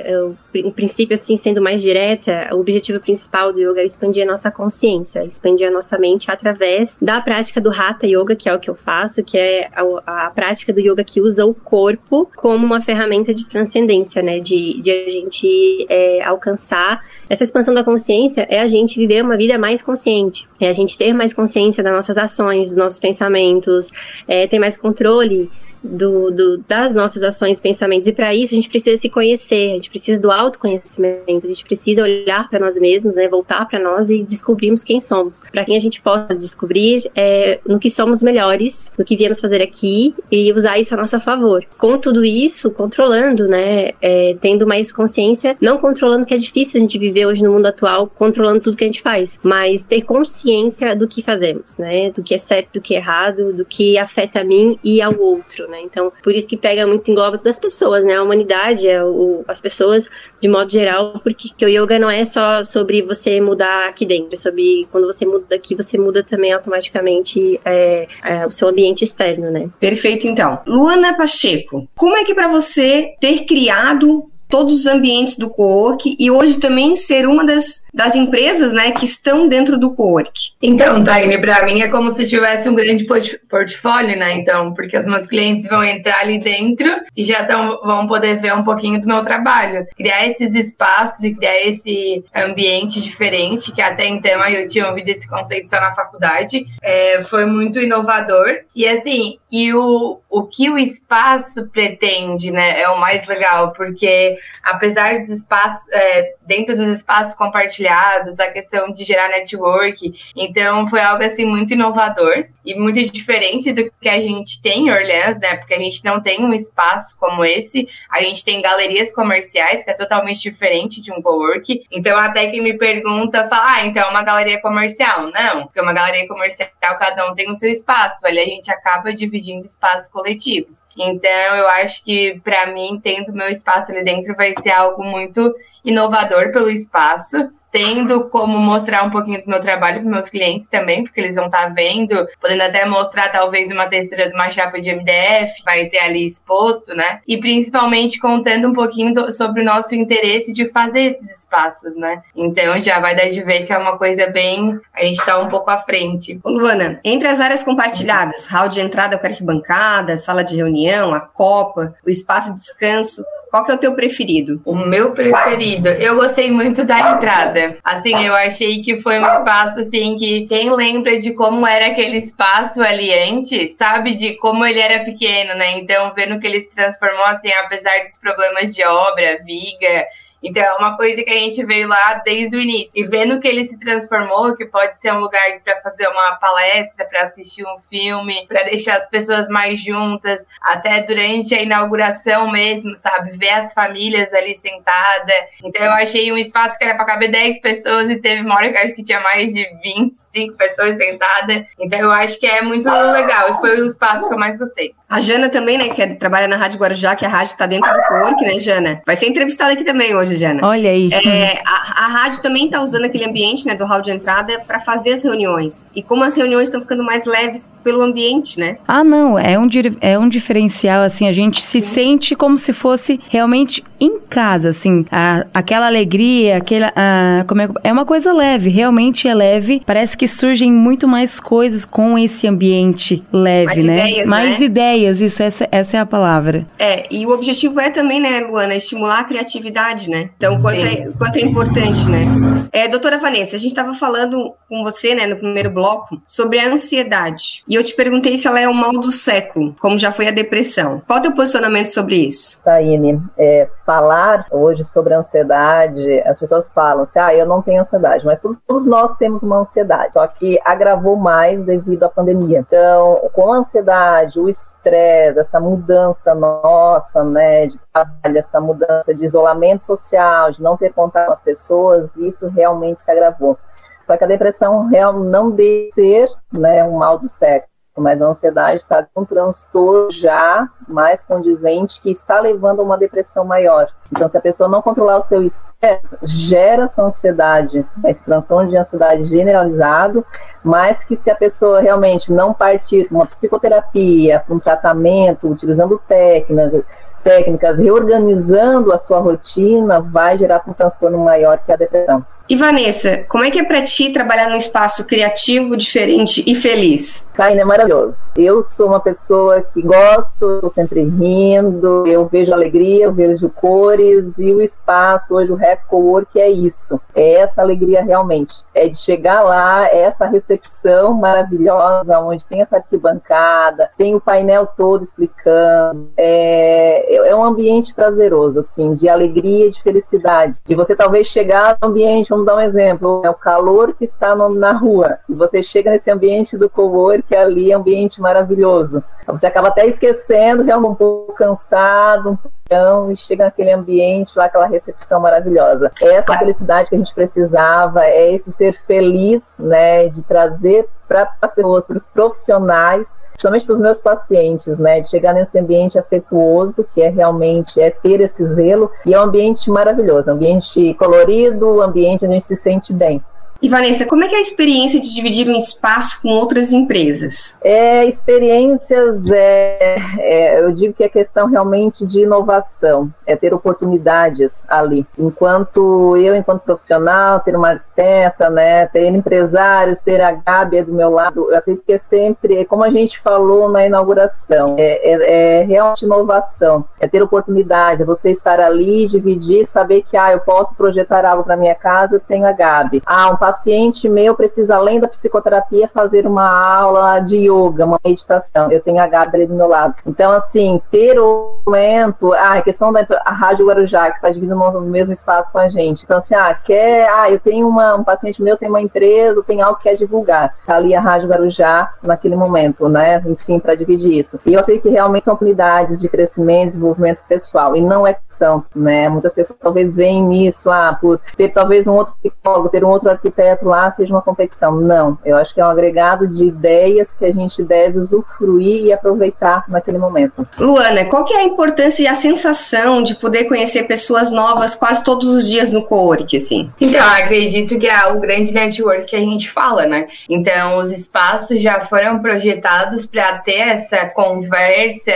o 0.64 0.72
princípio 0.72 1.14
assim 1.14 1.36
sendo 1.36 1.60
mais 1.60 1.82
direta, 1.82 2.48
o 2.52 2.60
objetivo 2.60 3.00
principal 3.00 3.39
do 3.48 3.58
yoga 3.58 3.80
é 3.80 3.84
expandir 3.84 4.22
a 4.24 4.26
nossa 4.26 4.50
consciência, 4.50 5.24
expandir 5.24 5.68
a 5.68 5.70
nossa 5.70 5.98
mente 5.98 6.30
através 6.30 6.96
da 7.00 7.20
prática 7.20 7.60
do 7.60 7.70
Hatha 7.70 8.06
Yoga, 8.06 8.36
que 8.36 8.48
é 8.48 8.54
o 8.54 8.60
que 8.60 8.68
eu 8.68 8.74
faço, 8.74 9.24
que 9.24 9.38
é 9.38 9.68
a, 9.74 10.26
a 10.26 10.30
prática 10.30 10.72
do 10.72 10.80
yoga 10.80 11.02
que 11.02 11.20
usa 11.20 11.46
o 11.46 11.54
corpo 11.54 12.30
como 12.36 12.64
uma 12.66 12.80
ferramenta 12.80 13.34
de 13.34 13.46
transcendência, 13.48 14.22
né, 14.22 14.38
de, 14.38 14.80
de 14.80 14.90
a 14.90 15.08
gente 15.08 15.86
é, 15.88 16.22
alcançar 16.22 17.02
essa 17.28 17.42
expansão 17.42 17.72
da 17.72 17.82
consciência 17.82 18.46
é 18.48 18.60
a 18.60 18.66
gente 18.66 18.98
viver 18.98 19.22
uma 19.24 19.36
vida 19.36 19.58
mais 19.58 19.82
consciente, 19.82 20.46
é 20.60 20.68
a 20.68 20.72
gente 20.72 20.98
ter 20.98 21.12
mais 21.12 21.32
consciência 21.32 21.82
das 21.82 21.92
nossas 21.92 22.18
ações, 22.18 22.68
dos 22.68 22.76
nossos 22.76 22.98
pensamentos, 22.98 23.90
é, 24.28 24.46
ter 24.46 24.58
mais 24.58 24.76
controle 24.76 25.50
do, 25.82 26.30
do, 26.30 26.58
das 26.68 26.94
nossas 26.94 27.22
ações 27.22 27.58
e 27.58 27.62
pensamentos. 27.62 28.06
E 28.06 28.12
para 28.12 28.34
isso 28.34 28.54
a 28.54 28.56
gente 28.56 28.68
precisa 28.68 28.96
se 28.96 29.08
conhecer, 29.08 29.72
a 29.72 29.74
gente 29.76 29.90
precisa 29.90 30.20
do 30.20 30.30
autoconhecimento, 30.30 31.46
a 31.46 31.48
gente 31.48 31.64
precisa 31.64 32.02
olhar 32.02 32.48
para 32.48 32.58
nós 32.58 32.76
mesmos, 32.78 33.16
né, 33.16 33.28
voltar 33.28 33.66
para 33.66 33.78
nós 33.78 34.10
e 34.10 34.22
descobrirmos 34.22 34.84
quem 34.84 35.00
somos. 35.00 35.42
Para 35.52 35.64
quem 35.64 35.76
a 35.76 35.80
gente 35.80 36.00
possa 36.00 36.34
descobrir 36.34 37.10
é, 37.14 37.60
no 37.66 37.78
que 37.78 37.90
somos 37.90 38.22
melhores, 38.22 38.92
no 38.98 39.04
que 39.04 39.16
viemos 39.16 39.40
fazer 39.40 39.62
aqui 39.62 40.14
e 40.30 40.52
usar 40.52 40.78
isso 40.78 40.94
a 40.94 40.96
nosso 40.96 41.18
favor. 41.20 41.64
Com 41.78 41.98
tudo 41.98 42.24
isso, 42.24 42.70
controlando, 42.70 43.48
né, 43.48 43.90
é, 44.00 44.36
tendo 44.40 44.66
mais 44.66 44.92
consciência, 44.92 45.56
não 45.60 45.78
controlando 45.78 46.26
que 46.26 46.34
é 46.34 46.36
difícil 46.36 46.78
a 46.78 46.80
gente 46.80 46.98
viver 46.98 47.26
hoje 47.26 47.42
no 47.42 47.52
mundo 47.52 47.66
atual, 47.66 48.06
controlando 48.06 48.60
tudo 48.60 48.76
que 48.76 48.84
a 48.84 48.86
gente 48.86 49.02
faz, 49.02 49.40
mas 49.42 49.84
ter 49.84 50.02
consciência 50.02 50.94
do 50.94 51.08
que 51.08 51.22
fazemos, 51.22 51.78
né, 51.78 52.10
do 52.10 52.22
que 52.22 52.34
é 52.34 52.38
certo, 52.38 52.74
do 52.74 52.80
que 52.80 52.94
é 52.94 52.98
errado, 52.98 53.52
do 53.52 53.64
que 53.64 53.96
afeta 53.98 54.40
a 54.40 54.44
mim 54.44 54.78
e 54.84 55.00
ao 55.00 55.18
outro 55.18 55.69
né? 55.70 55.80
Então, 55.82 56.12
por 56.22 56.34
isso 56.34 56.46
que 56.46 56.56
pega 56.56 56.86
muito, 56.86 57.10
engloba 57.10 57.38
todas 57.38 57.54
as 57.54 57.60
pessoas, 57.60 58.04
né? 58.04 58.16
A 58.16 58.22
humanidade, 58.22 58.88
é 58.88 59.02
o, 59.02 59.44
as 59.48 59.60
pessoas 59.60 60.08
de 60.40 60.48
modo 60.48 60.70
geral, 60.70 61.20
porque 61.20 61.64
o 61.64 61.68
yoga 61.68 61.98
não 61.98 62.10
é 62.10 62.24
só 62.24 62.62
sobre 62.62 63.02
você 63.02 63.40
mudar 63.40 63.88
aqui 63.88 64.04
dentro, 64.04 64.34
é 64.34 64.36
sobre 64.36 64.86
quando 64.90 65.06
você 65.06 65.24
muda 65.24 65.44
daqui, 65.48 65.74
você 65.74 65.96
muda 65.96 66.22
também 66.22 66.52
automaticamente 66.52 67.60
é, 67.64 68.08
é, 68.24 68.46
o 68.46 68.50
seu 68.50 68.68
ambiente 68.68 69.02
externo, 69.02 69.50
né? 69.50 69.68
Perfeito, 69.78 70.26
então. 70.26 70.60
Luana 70.66 71.16
Pacheco, 71.16 71.88
como 71.96 72.16
é 72.16 72.24
que 72.24 72.34
para 72.34 72.48
você 72.48 73.14
ter 73.20 73.44
criado 73.44 74.29
todos 74.50 74.80
os 74.80 74.86
ambientes 74.86 75.36
do 75.36 75.48
co-work 75.48 76.16
e 76.18 76.30
hoje 76.30 76.58
também 76.58 76.96
ser 76.96 77.26
uma 77.26 77.44
das, 77.44 77.82
das 77.94 78.14
empresas 78.14 78.72
né, 78.72 78.90
que 78.90 79.04
estão 79.04 79.48
dentro 79.48 79.78
do 79.78 79.94
co-work. 79.94 80.52
Então, 80.60 81.02
Taine, 81.02 81.40
para 81.40 81.64
mim 81.64 81.80
é 81.80 81.88
como 81.88 82.10
se 82.10 82.28
tivesse 82.28 82.68
um 82.68 82.74
grande 82.74 83.06
portfólio, 83.48 84.18
né? 84.18 84.34
Então, 84.34 84.74
porque 84.74 84.98
os 84.98 85.06
meus 85.06 85.26
clientes 85.26 85.68
vão 85.68 85.82
entrar 85.82 86.20
ali 86.20 86.38
dentro 86.38 86.88
e 87.16 87.22
já 87.22 87.44
tão, 87.44 87.80
vão 87.82 88.06
poder 88.06 88.38
ver 88.38 88.54
um 88.54 88.64
pouquinho 88.64 89.00
do 89.00 89.06
meu 89.06 89.22
trabalho. 89.22 89.86
Criar 89.96 90.26
esses 90.26 90.54
espaços 90.54 91.22
e 91.24 91.34
criar 91.34 91.60
esse 91.66 92.24
ambiente 92.34 93.00
diferente, 93.00 93.72
que 93.72 93.80
até 93.80 94.06
então 94.08 94.44
eu 94.48 94.66
tinha 94.66 94.88
ouvido 94.88 95.08
esse 95.08 95.28
conceito 95.28 95.70
só 95.70 95.80
na 95.80 95.94
faculdade, 95.94 96.66
é, 96.82 97.22
foi 97.22 97.44
muito 97.44 97.80
inovador. 97.80 98.48
E 98.74 98.86
assim, 98.88 99.38
e 99.50 99.72
o, 99.74 100.18
o 100.28 100.42
que 100.44 100.68
o 100.70 100.78
espaço 100.78 101.68
pretende, 101.68 102.50
né? 102.50 102.80
É 102.80 102.88
o 102.88 102.98
mais 102.98 103.26
legal, 103.26 103.72
porque 103.72 104.36
apesar 104.62 105.18
dos 105.18 105.28
espaços, 105.28 105.88
é, 105.92 106.34
dentro 106.46 106.74
dos 106.74 106.88
espaços 106.88 107.34
compartilhados, 107.34 108.38
a 108.38 108.50
questão 108.50 108.92
de 108.92 109.04
gerar 109.04 109.28
network, 109.28 110.12
então 110.36 110.86
foi 110.86 111.00
algo 111.00 111.22
assim 111.24 111.44
muito 111.44 111.72
inovador 111.74 112.46
e 112.70 112.78
muito 112.78 113.04
diferente 113.10 113.72
do 113.72 113.90
que 114.00 114.08
a 114.08 114.20
gente 114.20 114.62
tem 114.62 114.86
em 114.86 114.90
Orleans, 114.90 115.38
né? 115.40 115.56
Porque 115.56 115.74
a 115.74 115.78
gente 115.78 116.04
não 116.04 116.20
tem 116.20 116.44
um 116.44 116.52
espaço 116.52 117.16
como 117.18 117.44
esse, 117.44 117.88
a 118.08 118.22
gente 118.22 118.44
tem 118.44 118.62
galerias 118.62 119.12
comerciais, 119.12 119.82
que 119.82 119.90
é 119.90 119.94
totalmente 119.94 120.40
diferente 120.40 121.02
de 121.02 121.10
um 121.10 121.20
co-work. 121.20 121.84
Então, 121.90 122.16
até 122.16 122.46
que 122.46 122.60
me 122.60 122.78
pergunta, 122.78 123.48
fala, 123.48 123.74
ah, 123.74 123.86
então 123.86 124.02
é 124.02 124.10
uma 124.10 124.22
galeria 124.22 124.60
comercial. 124.60 125.30
Não, 125.32 125.64
porque 125.64 125.80
uma 125.80 125.92
galeria 125.92 126.28
comercial, 126.28 126.68
cada 126.80 127.30
um 127.30 127.34
tem 127.34 127.50
o 127.50 127.54
seu 127.54 127.70
espaço, 127.70 128.24
ali 128.24 128.38
a 128.38 128.44
gente 128.44 128.70
acaba 128.70 129.12
dividindo 129.12 129.64
espaços 129.64 130.08
coletivos. 130.08 130.82
Então, 130.96 131.56
eu 131.56 131.68
acho 131.68 132.04
que, 132.04 132.40
para 132.44 132.66
mim, 132.66 133.00
tendo 133.02 133.32
meu 133.32 133.48
espaço 133.48 133.90
ali 133.90 134.04
dentro, 134.04 134.34
vai 134.36 134.52
ser 134.54 134.70
algo 134.70 135.02
muito 135.02 135.54
inovador 135.84 136.52
pelo 136.52 136.70
espaço 136.70 137.50
tendo 137.70 138.28
como 138.28 138.58
mostrar 138.58 139.04
um 139.04 139.10
pouquinho 139.10 139.42
do 139.42 139.48
meu 139.48 139.60
trabalho 139.60 140.00
para 140.00 140.10
meus 140.10 140.28
clientes 140.28 140.68
também, 140.68 141.04
porque 141.04 141.20
eles 141.20 141.36
vão 141.36 141.46
estar 141.46 141.68
tá 141.68 141.68
vendo, 141.68 142.26
podendo 142.40 142.62
até 142.62 142.84
mostrar 142.84 143.30
talvez 143.30 143.70
uma 143.70 143.86
textura 143.86 144.28
de 144.28 144.34
uma 144.34 144.50
chapa 144.50 144.80
de 144.80 144.92
MDF, 144.92 145.62
vai 145.64 145.86
ter 145.86 145.98
ali 145.98 146.26
exposto, 146.26 146.94
né? 146.94 147.20
E 147.26 147.38
principalmente 147.38 148.18
contando 148.18 148.68
um 148.68 148.72
pouquinho 148.72 149.14
do, 149.14 149.32
sobre 149.32 149.62
o 149.62 149.64
nosso 149.64 149.94
interesse 149.94 150.52
de 150.52 150.68
fazer 150.70 151.00
esses 151.00 151.38
espaços, 151.38 151.96
né? 151.96 152.22
Então 152.34 152.80
já 152.80 152.98
vai 153.00 153.14
dar 153.14 153.28
de 153.28 153.42
ver 153.42 153.66
que 153.66 153.72
é 153.72 153.78
uma 153.78 153.96
coisa 153.96 154.26
bem. 154.26 154.78
A 154.94 155.04
gente 155.04 155.18
está 155.18 155.38
um 155.38 155.48
pouco 155.48 155.70
à 155.70 155.78
frente. 155.78 156.40
Ô, 156.42 156.50
Luana, 156.50 157.00
entre 157.04 157.28
as 157.28 157.40
áreas 157.40 157.62
compartilhadas, 157.62 158.46
hall 158.46 158.68
de 158.68 158.80
entrada 158.80 159.18
com 159.18 159.26
arquibancada, 159.26 160.16
sala 160.16 160.44
de 160.44 160.56
reunião, 160.56 161.14
a 161.14 161.20
copa, 161.20 161.94
o 162.04 162.10
espaço 162.10 162.50
de 162.50 162.56
descanso, 162.56 163.24
qual 163.50 163.64
que 163.64 163.72
é 163.72 163.74
o 163.74 163.78
teu 163.78 163.94
preferido? 163.94 164.60
O 164.64 164.74
meu 164.74 165.10
preferido, 165.12 165.88
eu 165.88 166.16
gostei 166.16 166.50
muito 166.50 166.84
da 166.84 167.12
entrada. 167.12 167.78
Assim, 167.82 168.24
eu 168.24 168.34
achei 168.34 168.82
que 168.82 168.96
foi 168.96 169.18
um 169.18 169.26
espaço 169.26 169.80
assim 169.80 170.14
que 170.16 170.46
quem 170.46 170.74
lembra 170.74 171.18
de 171.18 171.32
como 171.34 171.66
era 171.66 171.88
aquele 171.88 172.16
espaço 172.16 172.82
ali 172.82 173.12
antes, 173.12 173.76
sabe 173.76 174.14
de 174.14 174.34
como 174.34 174.64
ele 174.64 174.78
era 174.78 175.04
pequeno, 175.04 175.54
né? 175.54 175.78
Então, 175.78 176.12
vendo 176.14 176.38
que 176.38 176.46
ele 176.46 176.60
se 176.60 176.74
transformou 176.74 177.24
assim, 177.26 177.50
apesar 177.64 178.02
dos 178.04 178.18
problemas 178.18 178.74
de 178.74 178.84
obra, 178.84 179.38
viga, 179.44 180.06
então 180.42 180.62
é 180.62 180.72
uma 180.76 180.96
coisa 180.96 181.22
que 181.22 181.30
a 181.30 181.38
gente 181.38 181.64
veio 181.64 181.86
lá 181.86 182.14
desde 182.24 182.56
o 182.56 182.60
início. 182.60 182.92
E 182.94 183.04
vendo 183.04 183.40
que 183.40 183.46
ele 183.46 183.64
se 183.64 183.78
transformou, 183.78 184.56
que 184.56 184.64
pode 184.64 184.98
ser 184.98 185.12
um 185.12 185.20
lugar 185.20 185.60
para 185.62 185.80
fazer 185.80 186.08
uma 186.08 186.36
palestra, 186.36 187.04
para 187.04 187.22
assistir 187.22 187.64
um 187.64 187.78
filme, 187.88 188.46
para 188.48 188.62
deixar 188.64 188.96
as 188.96 189.08
pessoas 189.08 189.48
mais 189.48 189.82
juntas, 189.82 190.44
até 190.60 191.02
durante 191.02 191.54
a 191.54 191.62
inauguração 191.62 192.50
mesmo, 192.50 192.96
sabe? 192.96 193.36
Ver 193.36 193.50
as 193.50 193.74
famílias 193.74 194.32
ali 194.32 194.54
sentadas. 194.54 195.34
Então 195.62 195.84
eu 195.84 195.92
achei 195.92 196.32
um 196.32 196.38
espaço 196.38 196.78
que 196.78 196.84
era 196.84 196.94
para 196.94 197.04
caber 197.04 197.30
10 197.30 197.60
pessoas 197.60 198.08
e 198.08 198.16
teve 198.16 198.42
uma 198.42 198.54
hora 198.54 198.70
que 198.70 198.78
acho 198.78 198.94
que 198.94 199.02
tinha 199.02 199.20
mais 199.20 199.52
de 199.52 199.66
25 199.82 200.56
pessoas 200.56 200.96
sentadas. 200.96 201.64
Então 201.78 201.98
eu 201.98 202.10
acho 202.10 202.38
que 202.38 202.46
é 202.46 202.62
muito 202.62 202.88
legal. 202.88 203.52
E 203.52 203.60
foi 203.60 203.80
o 203.80 203.86
espaço 203.86 204.26
que 204.26 204.34
eu 204.34 204.38
mais 204.38 204.56
gostei. 204.56 204.94
A 205.08 205.20
Jana 205.20 205.48
também, 205.48 205.76
né, 205.76 205.88
que 205.88 206.00
é, 206.00 206.14
trabalha 206.14 206.46
na 206.46 206.56
Rádio 206.56 206.78
Guarujá, 206.78 207.16
que 207.16 207.26
a 207.26 207.28
rádio 207.28 207.52
está 207.52 207.66
dentro 207.66 207.92
do 207.92 208.00
Cork, 208.02 208.42
né, 208.44 208.58
Jana? 208.58 209.02
Vai 209.04 209.16
ser 209.16 209.26
entrevistada 209.26 209.72
aqui 209.72 209.82
também 209.82 210.14
hoje 210.14 210.29
hoje, 210.30 210.36
Jana. 210.36 210.66
Olha 210.66 210.90
aí. 210.90 211.10
É, 211.12 211.60
a, 211.64 212.04
a, 212.04 212.08
rádio 212.08 212.40
também 212.40 212.66
está 212.66 212.82
usando 212.82 213.04
aquele 213.04 213.24
ambiente 213.24 213.66
né, 213.66 213.74
do 213.74 213.84
hall 213.84 214.00
de 214.00 214.10
entrada 214.10 214.60
para 214.66 214.80
fazer 214.80 215.12
as 215.12 215.22
reuniões. 215.22 215.84
E 215.94 216.02
como 216.02 216.22
as 216.22 216.34
reuniões 216.34 216.64
estão 216.64 216.80
ficando 216.80 217.02
mais 217.02 217.24
leves 217.24 217.68
pelo 217.82 218.02
ambiente, 218.02 218.58
né? 218.58 218.78
Ah, 218.86 219.02
não. 219.02 219.38
É 219.38 219.58
um, 219.58 219.68
é 220.00 220.18
um 220.18 220.28
diferencial, 220.28 221.02
assim, 221.02 221.26
a 221.26 221.32
gente 221.32 221.60
se 221.60 221.80
Sim. 221.80 221.94
sente 221.94 222.36
como 222.36 222.56
se 222.56 222.72
fosse 222.72 223.20
realmente 223.28 223.82
em 223.98 224.18
casa, 224.20 224.68
assim. 224.68 225.04
A, 225.10 225.46
aquela 225.52 225.86
alegria, 225.86 226.56
aquela. 226.56 226.92
A, 226.94 227.44
como 227.46 227.62
é, 227.62 227.68
é 227.84 227.92
uma 227.92 228.04
coisa 228.04 228.32
leve, 228.32 228.70
realmente 228.70 229.28
é 229.28 229.34
leve. 229.34 229.82
Parece 229.84 230.16
que 230.16 230.28
surgem 230.28 230.72
muito 230.72 231.08
mais 231.08 231.40
coisas 231.40 231.84
com 231.84 232.18
esse 232.18 232.46
ambiente 232.46 233.22
leve, 233.32 233.66
mais 233.66 233.84
né? 233.84 234.10
Ideias, 234.10 234.28
mais 234.28 234.60
né? 234.60 234.66
ideias, 234.66 235.20
isso, 235.20 235.42
essa, 235.42 235.68
essa 235.70 235.96
é 235.96 236.00
a 236.00 236.06
palavra. 236.06 236.66
É, 236.78 237.06
e 237.10 237.26
o 237.26 237.30
objetivo 237.30 237.80
é 237.80 237.90
também, 237.90 238.20
né, 238.20 238.40
Luana, 238.40 238.74
estimular 238.74 239.20
a 239.20 239.24
criatividade, 239.24 240.10
né? 240.10 240.19
Né? 240.20 240.30
Então, 240.36 240.60
quanto 240.60 240.80
é, 240.80 241.08
quanto 241.18 241.36
é 241.36 241.40
importante, 241.40 242.08
né? 242.08 242.26
É, 242.72 242.88
doutora 242.88 243.18
Vanessa, 243.18 243.56
a 243.56 243.58
gente 243.58 243.70
estava 243.70 243.94
falando 243.94 244.54
com 244.68 244.82
você, 244.82 245.14
né, 245.14 245.26
no 245.26 245.36
primeiro 245.36 245.70
bloco, 245.70 246.20
sobre 246.26 246.58
a 246.58 246.68
ansiedade. 246.68 247.62
E 247.66 247.74
eu 247.74 247.82
te 247.82 247.94
perguntei 247.94 248.36
se 248.36 248.46
ela 248.46 248.60
é 248.60 248.68
o 248.68 248.74
mal 248.74 248.92
do 248.92 249.10
século, 249.10 249.74
como 249.80 249.98
já 249.98 250.12
foi 250.12 250.28
a 250.28 250.30
depressão. 250.30 251.02
Qual 251.06 251.18
é 251.18 251.20
o 251.20 251.22
teu 251.22 251.34
posicionamento 251.34 251.88
sobre 251.88 252.16
isso? 252.16 252.60
Taine, 252.62 253.20
é, 253.38 253.68
falar 253.84 254.46
hoje 254.50 254.84
sobre 254.84 255.14
ansiedade, 255.14 256.20
as 256.20 256.38
pessoas 256.38 256.72
falam 256.72 257.02
assim, 257.02 257.18
ah, 257.18 257.34
eu 257.34 257.46
não 257.46 257.62
tenho 257.62 257.80
ansiedade, 257.80 258.24
mas 258.24 258.40
todos, 258.40 258.58
todos 258.66 258.86
nós 258.86 259.14
temos 259.16 259.42
uma 259.42 259.60
ansiedade, 259.60 260.14
só 260.14 260.26
que 260.26 260.58
agravou 260.64 261.16
mais 261.16 261.64
devido 261.64 262.04
à 262.04 262.08
pandemia. 262.08 262.60
Então, 262.60 263.28
com 263.32 263.52
a 263.52 263.58
ansiedade, 263.58 264.38
o 264.38 264.48
estresse, 264.48 265.38
essa 265.38 265.58
mudança 265.58 266.34
nossa, 266.34 267.24
né, 267.24 267.66
de 267.66 267.78
essa 268.24 268.60
mudança 268.60 269.14
de 269.14 269.24
isolamento 269.24 269.82
social, 269.82 270.52
de 270.52 270.62
não 270.62 270.76
ter 270.76 270.92
contato 270.92 271.26
com 271.26 271.32
as 271.32 271.40
pessoas, 271.40 272.16
isso 272.16 272.48
realmente 272.48 273.02
se 273.02 273.10
agravou. 273.10 273.58
Só 274.06 274.16
que 274.16 274.24
a 274.24 274.28
depressão 274.28 274.86
real 274.88 275.12
não 275.12 275.50
deve 275.50 275.90
ser 275.92 276.28
né, 276.52 276.82
um 276.84 276.98
mal 276.98 277.18
do 277.18 277.28
século, 277.28 277.70
mas 277.96 278.20
a 278.20 278.26
ansiedade 278.26 278.78
está 278.78 279.06
um 279.16 279.24
transtorno 279.24 280.10
já 280.10 280.68
mais 280.88 281.22
condizente 281.22 282.00
que 282.00 282.10
está 282.10 282.40
levando 282.40 282.80
a 282.80 282.82
uma 282.82 282.98
depressão 282.98 283.44
maior. 283.44 283.88
Então, 284.10 284.28
se 284.28 284.36
a 284.36 284.40
pessoa 284.40 284.68
não 284.68 284.82
controlar 284.82 285.18
o 285.18 285.22
seu 285.22 285.42
estresse, 285.42 286.16
gera 286.22 286.84
essa 286.84 287.02
ansiedade, 287.02 287.86
esse 288.04 288.22
transtorno 288.24 288.70
de 288.70 288.76
ansiedade 288.76 289.24
generalizado, 289.24 290.24
mas 290.64 291.04
que 291.04 291.14
se 291.14 291.30
a 291.30 291.34
pessoa 291.34 291.80
realmente 291.80 292.32
não 292.32 292.52
partir 292.52 293.06
para 293.06 293.16
uma 293.16 293.26
psicoterapia, 293.26 294.40
para 294.40 294.54
um 294.54 294.60
tratamento, 294.60 295.48
utilizando 295.48 296.00
técnicas, 296.08 296.84
técnicas, 297.22 297.78
reorganizando 297.78 298.92
a 298.92 298.98
sua 298.98 299.18
rotina, 299.18 300.00
vai 300.00 300.36
gerar 300.38 300.62
um 300.66 300.72
transtorno 300.72 301.18
maior 301.18 301.58
que 301.58 301.72
a 301.72 301.76
depressão. 301.76 302.24
E 302.50 302.56
Vanessa, 302.56 303.24
como 303.28 303.44
é 303.44 303.50
que 303.52 303.60
é 303.60 303.62
para 303.62 303.80
ti 303.80 304.10
trabalhar 304.10 304.50
num 304.50 304.56
espaço 304.56 305.04
criativo, 305.04 305.76
diferente 305.76 306.42
e 306.44 306.52
feliz? 306.56 307.22
Caína 307.40 307.62
é 307.62 307.64
maravilhoso. 307.64 308.30
Eu 308.36 308.62
sou 308.62 308.88
uma 308.88 309.00
pessoa 309.00 309.62
que 309.62 309.80
gosto, 309.80 310.56
estou 310.56 310.70
sempre 310.70 311.02
rindo, 311.04 312.06
eu 312.06 312.26
vejo 312.26 312.52
alegria, 312.52 313.04
eu 313.04 313.14
vejo 313.14 313.48
cores 313.48 314.36
e 314.38 314.52
o 314.52 314.60
espaço, 314.60 315.34
hoje 315.34 315.50
o 315.50 315.54
Rap 315.54 315.86
Cowork 315.88 316.38
é 316.38 316.50
isso. 316.50 317.00
É 317.14 317.34
essa 317.34 317.62
alegria 317.62 318.02
realmente. 318.02 318.56
É 318.74 318.88
de 318.88 318.98
chegar 318.98 319.42
lá, 319.42 319.86
é 319.86 320.00
essa 320.00 320.26
recepção 320.26 321.14
maravilhosa, 321.14 322.18
onde 322.18 322.44
tem 322.46 322.60
essa 322.60 322.76
arquibancada, 322.76 323.90
tem 323.96 324.14
o 324.14 324.20
painel 324.20 324.66
todo 324.76 325.02
explicando. 325.02 326.10
É, 326.16 327.28
é 327.28 327.34
um 327.34 327.44
ambiente 327.44 327.94
prazeroso, 327.94 328.60
assim, 328.60 328.92
de 328.92 329.08
alegria 329.08 329.66
e 329.66 329.70
de 329.70 329.82
felicidade. 329.82 330.58
De 330.66 330.74
você 330.74 330.94
talvez 330.94 331.28
chegar 331.28 331.78
no 331.80 331.88
ambiente, 331.88 332.34
vamos 332.40 332.46
dar 332.46 332.56
um 332.56 332.60
exemplo, 332.60 333.22
é 333.24 333.30
o 333.30 333.34
calor 333.34 333.94
que 333.94 334.04
está 334.04 334.34
no, 334.34 334.48
na 334.48 334.72
rua, 334.72 335.18
e 335.28 335.34
você 335.34 335.62
chega 335.62 335.90
nesse 335.90 336.10
ambiente 336.10 336.56
do 336.56 336.68
cowork, 336.68 337.22
que 337.22 337.36
ali 337.36 337.70
é 337.70 337.76
um 337.76 337.80
ambiente 337.80 338.20
maravilhoso. 338.20 339.02
Você 339.26 339.46
acaba 339.46 339.68
até 339.68 339.86
esquecendo, 339.86 340.64
já 340.64 340.76
um 340.76 340.94
pouco 340.94 341.34
cansado, 341.34 342.30
um 342.30 342.36
pouquinho, 342.36 343.12
e 343.12 343.16
chega 343.16 343.44
naquele 343.44 343.72
ambiente 343.72 344.32
lá, 344.36 344.46
aquela 344.46 344.66
recepção 344.66 345.20
maravilhosa. 345.20 345.90
Essa 346.00 346.38
felicidade 346.38 346.88
que 346.88 346.94
a 346.94 346.98
gente 346.98 347.14
precisava, 347.14 348.04
é 348.04 348.32
esse 348.32 348.50
ser 348.52 348.78
feliz, 348.86 349.54
né, 349.58 350.08
de 350.08 350.22
trazer 350.22 350.88
para 351.10 351.28
as 351.42 351.56
pessoas, 351.56 351.88
para 351.88 351.98
os 351.98 352.08
profissionais, 352.08 353.18
principalmente 353.32 353.66
para 353.66 353.72
os 353.72 353.80
meus 353.80 353.98
pacientes, 353.98 354.78
né, 354.78 355.00
de 355.00 355.10
chegar 355.10 355.34
nesse 355.34 355.58
ambiente 355.58 355.98
afetuoso, 355.98 356.86
que 356.94 357.02
é 357.02 357.08
realmente 357.08 357.80
é 357.80 357.90
ter 357.90 358.20
esse 358.20 358.44
zelo, 358.44 358.88
e 359.04 359.12
é 359.12 359.18
um 359.18 359.24
ambiente 359.24 359.68
maravilhoso, 359.68 360.30
ambiente 360.30 360.94
colorido, 360.94 361.82
ambiente 361.82 362.24
onde 362.24 362.34
a 362.34 362.38
gente 362.38 362.44
se 362.44 362.54
sente 362.54 362.92
bem. 362.92 363.20
E 363.62 363.68
Vanessa, 363.68 364.06
como 364.06 364.24
é 364.24 364.28
que 364.28 364.34
é 364.34 364.38
a 364.38 364.40
experiência 364.40 364.98
de 364.98 365.14
dividir 365.14 365.46
um 365.46 365.56
espaço 365.56 366.18
com 366.22 366.30
outras 366.30 366.72
empresas? 366.72 367.54
É, 367.62 368.06
experiências, 368.06 369.28
é, 369.30 369.98
é, 370.18 370.64
eu 370.64 370.72
digo 370.72 370.94
que 370.94 371.04
é 371.04 371.10
questão 371.10 371.46
realmente 371.46 372.06
de 372.06 372.20
inovação, 372.22 373.12
é 373.26 373.36
ter 373.36 373.52
oportunidades 373.52 374.64
ali. 374.66 375.06
Enquanto 375.18 376.16
eu, 376.16 376.34
enquanto 376.34 376.62
profissional, 376.62 377.40
ter 377.40 377.54
uma 377.54 377.72
arquiteta, 377.72 378.48
né, 378.48 378.86
ter 378.86 379.08
empresários, 379.08 380.00
ter 380.00 380.22
a 380.22 380.32
Gabi 380.32 380.82
do 380.82 380.94
meu 380.94 381.10
lado, 381.10 381.50
eu 381.50 381.56
acredito 381.58 381.84
que 381.84 381.92
é 381.92 381.98
sempre, 381.98 382.64
como 382.64 382.82
a 382.82 382.90
gente 382.90 383.20
falou 383.20 383.68
na 383.68 383.84
inauguração, 383.84 384.76
é, 384.78 385.12
é, 385.12 385.60
é 385.60 385.62
realmente 385.64 386.06
inovação, 386.06 386.86
é 386.98 387.06
ter 387.06 387.22
oportunidade, 387.22 388.00
é 388.00 388.06
você 388.06 388.30
estar 388.30 388.58
ali, 388.58 389.04
dividir, 389.04 389.66
saber 389.66 390.02
que, 390.08 390.16
ah, 390.16 390.32
eu 390.32 390.40
posso 390.40 390.74
projetar 390.74 391.26
algo 391.26 391.44
para 391.44 391.58
minha 391.58 391.74
casa, 391.74 392.16
eu 392.16 392.20
tenho 392.20 392.46
a 392.46 392.52
Gabi. 392.52 393.02
Ah, 393.04 393.30
um 393.30 393.36
paciente 393.50 394.08
meu 394.08 394.34
precisa, 394.34 394.76
além 394.76 395.00
da 395.00 395.08
psicoterapia, 395.08 395.90
fazer 395.92 396.24
uma 396.24 396.48
aula 396.48 397.18
de 397.18 397.36
yoga, 397.36 397.84
uma 397.84 397.98
meditação. 398.04 398.70
Eu 398.70 398.80
tenho 398.80 399.00
a 399.02 399.06
Gabriela 399.08 399.50
do 399.50 399.56
meu 399.56 399.66
lado. 399.66 399.94
Então, 400.06 400.30
assim, 400.30 400.80
ter 400.90 401.18
o 401.18 401.58
momento, 401.66 402.32
ah, 402.32 402.54
a 402.54 402.62
questão 402.62 402.92
da 402.92 403.04
a 403.24 403.32
Rádio 403.32 403.66
Guarujá, 403.66 404.10
que 404.10 404.16
está 404.16 404.30
dividindo 404.30 404.54
no 404.54 404.80
mesmo 404.82 405.12
espaço 405.12 405.50
com 405.50 405.58
a 405.58 405.68
gente. 405.68 406.04
Então, 406.04 406.18
assim, 406.18 406.34
ah, 406.34 406.54
quer, 406.54 407.08
ah, 407.08 407.30
eu 407.30 407.40
tenho 407.40 407.66
uma, 407.66 407.96
um 407.96 408.04
paciente 408.04 408.42
meu, 408.42 408.56
tem 408.56 408.68
uma 408.68 408.80
empresa, 408.80 409.42
tem 409.42 409.60
algo 409.60 409.78
que 409.78 409.84
quer 409.84 409.96
divulgar. 409.96 410.54
Tá 410.64 410.76
ali 410.76 410.94
a 410.94 411.00
Rádio 411.00 411.28
Guarujá 411.28 411.92
naquele 412.02 412.36
momento, 412.36 412.88
né? 412.88 413.22
Enfim, 413.26 413.58
para 413.58 413.74
dividir 413.74 414.12
isso. 414.12 414.38
E 414.46 414.54
eu 414.54 414.60
acredito 414.60 414.84
que 414.84 414.90
realmente 414.90 415.24
são 415.24 415.36
unidades 415.40 416.00
de 416.00 416.08
crescimento, 416.08 416.68
desenvolvimento 416.68 417.20
pessoal, 417.28 417.74
e 417.74 417.80
não 417.80 418.06
é 418.06 418.16
são, 418.28 418.64
né? 418.74 419.08
Muitas 419.08 419.34
pessoas 419.34 419.58
talvez 419.58 419.90
veem 419.90 420.22
nisso, 420.22 420.70
ah, 420.70 420.96
por 421.00 421.18
ter 421.36 421.48
talvez 421.48 421.86
um 421.86 421.94
outro 421.94 422.14
psicólogo, 422.22 422.68
ter 422.68 422.84
um 422.84 422.88
outro 422.88 423.10
arquiteto 423.10 423.39
arquiteto 423.40 423.66
lá 423.66 423.90
seja 423.90 424.14
uma 424.14 424.22
competição. 424.22 424.76
Não, 424.76 425.18
eu 425.24 425.36
acho 425.36 425.54
que 425.54 425.60
é 425.60 425.64
um 425.64 425.70
agregado 425.70 426.26
de 426.26 426.44
ideias 426.44 427.12
que 427.12 427.24
a 427.24 427.32
gente 427.32 427.62
deve 427.62 427.98
usufruir 427.98 428.84
e 428.84 428.92
aproveitar 428.92 429.64
naquele 429.68 429.98
momento. 429.98 430.46
Luana, 430.58 431.04
qual 431.06 431.24
que 431.24 431.32
é 431.32 431.38
a 431.38 431.44
importância 431.44 432.02
e 432.02 432.06
a 432.06 432.14
sensação 432.14 433.02
de 433.02 433.14
poder 433.14 433.44
conhecer 433.44 433.84
pessoas 433.84 434.30
novas 434.30 434.74
quase 434.74 435.02
todos 435.02 435.28
os 435.28 435.48
dias 435.48 435.70
no 435.70 435.82
co-work, 435.82 436.36
assim? 436.36 436.70
Então, 436.80 437.06
acredito 437.16 437.78
que 437.78 437.88
é 437.88 438.06
o 438.06 438.20
grande 438.20 438.52
network 438.52 439.04
que 439.04 439.16
a 439.16 439.20
gente 439.20 439.50
fala, 439.50 439.86
né? 439.86 440.06
Então, 440.28 440.78
os 440.78 440.92
espaços 440.92 441.60
já 441.60 441.80
foram 441.80 442.20
projetados 442.20 443.06
para 443.06 443.38
ter 443.38 443.60
essa 443.60 444.06
conversa 444.06 445.12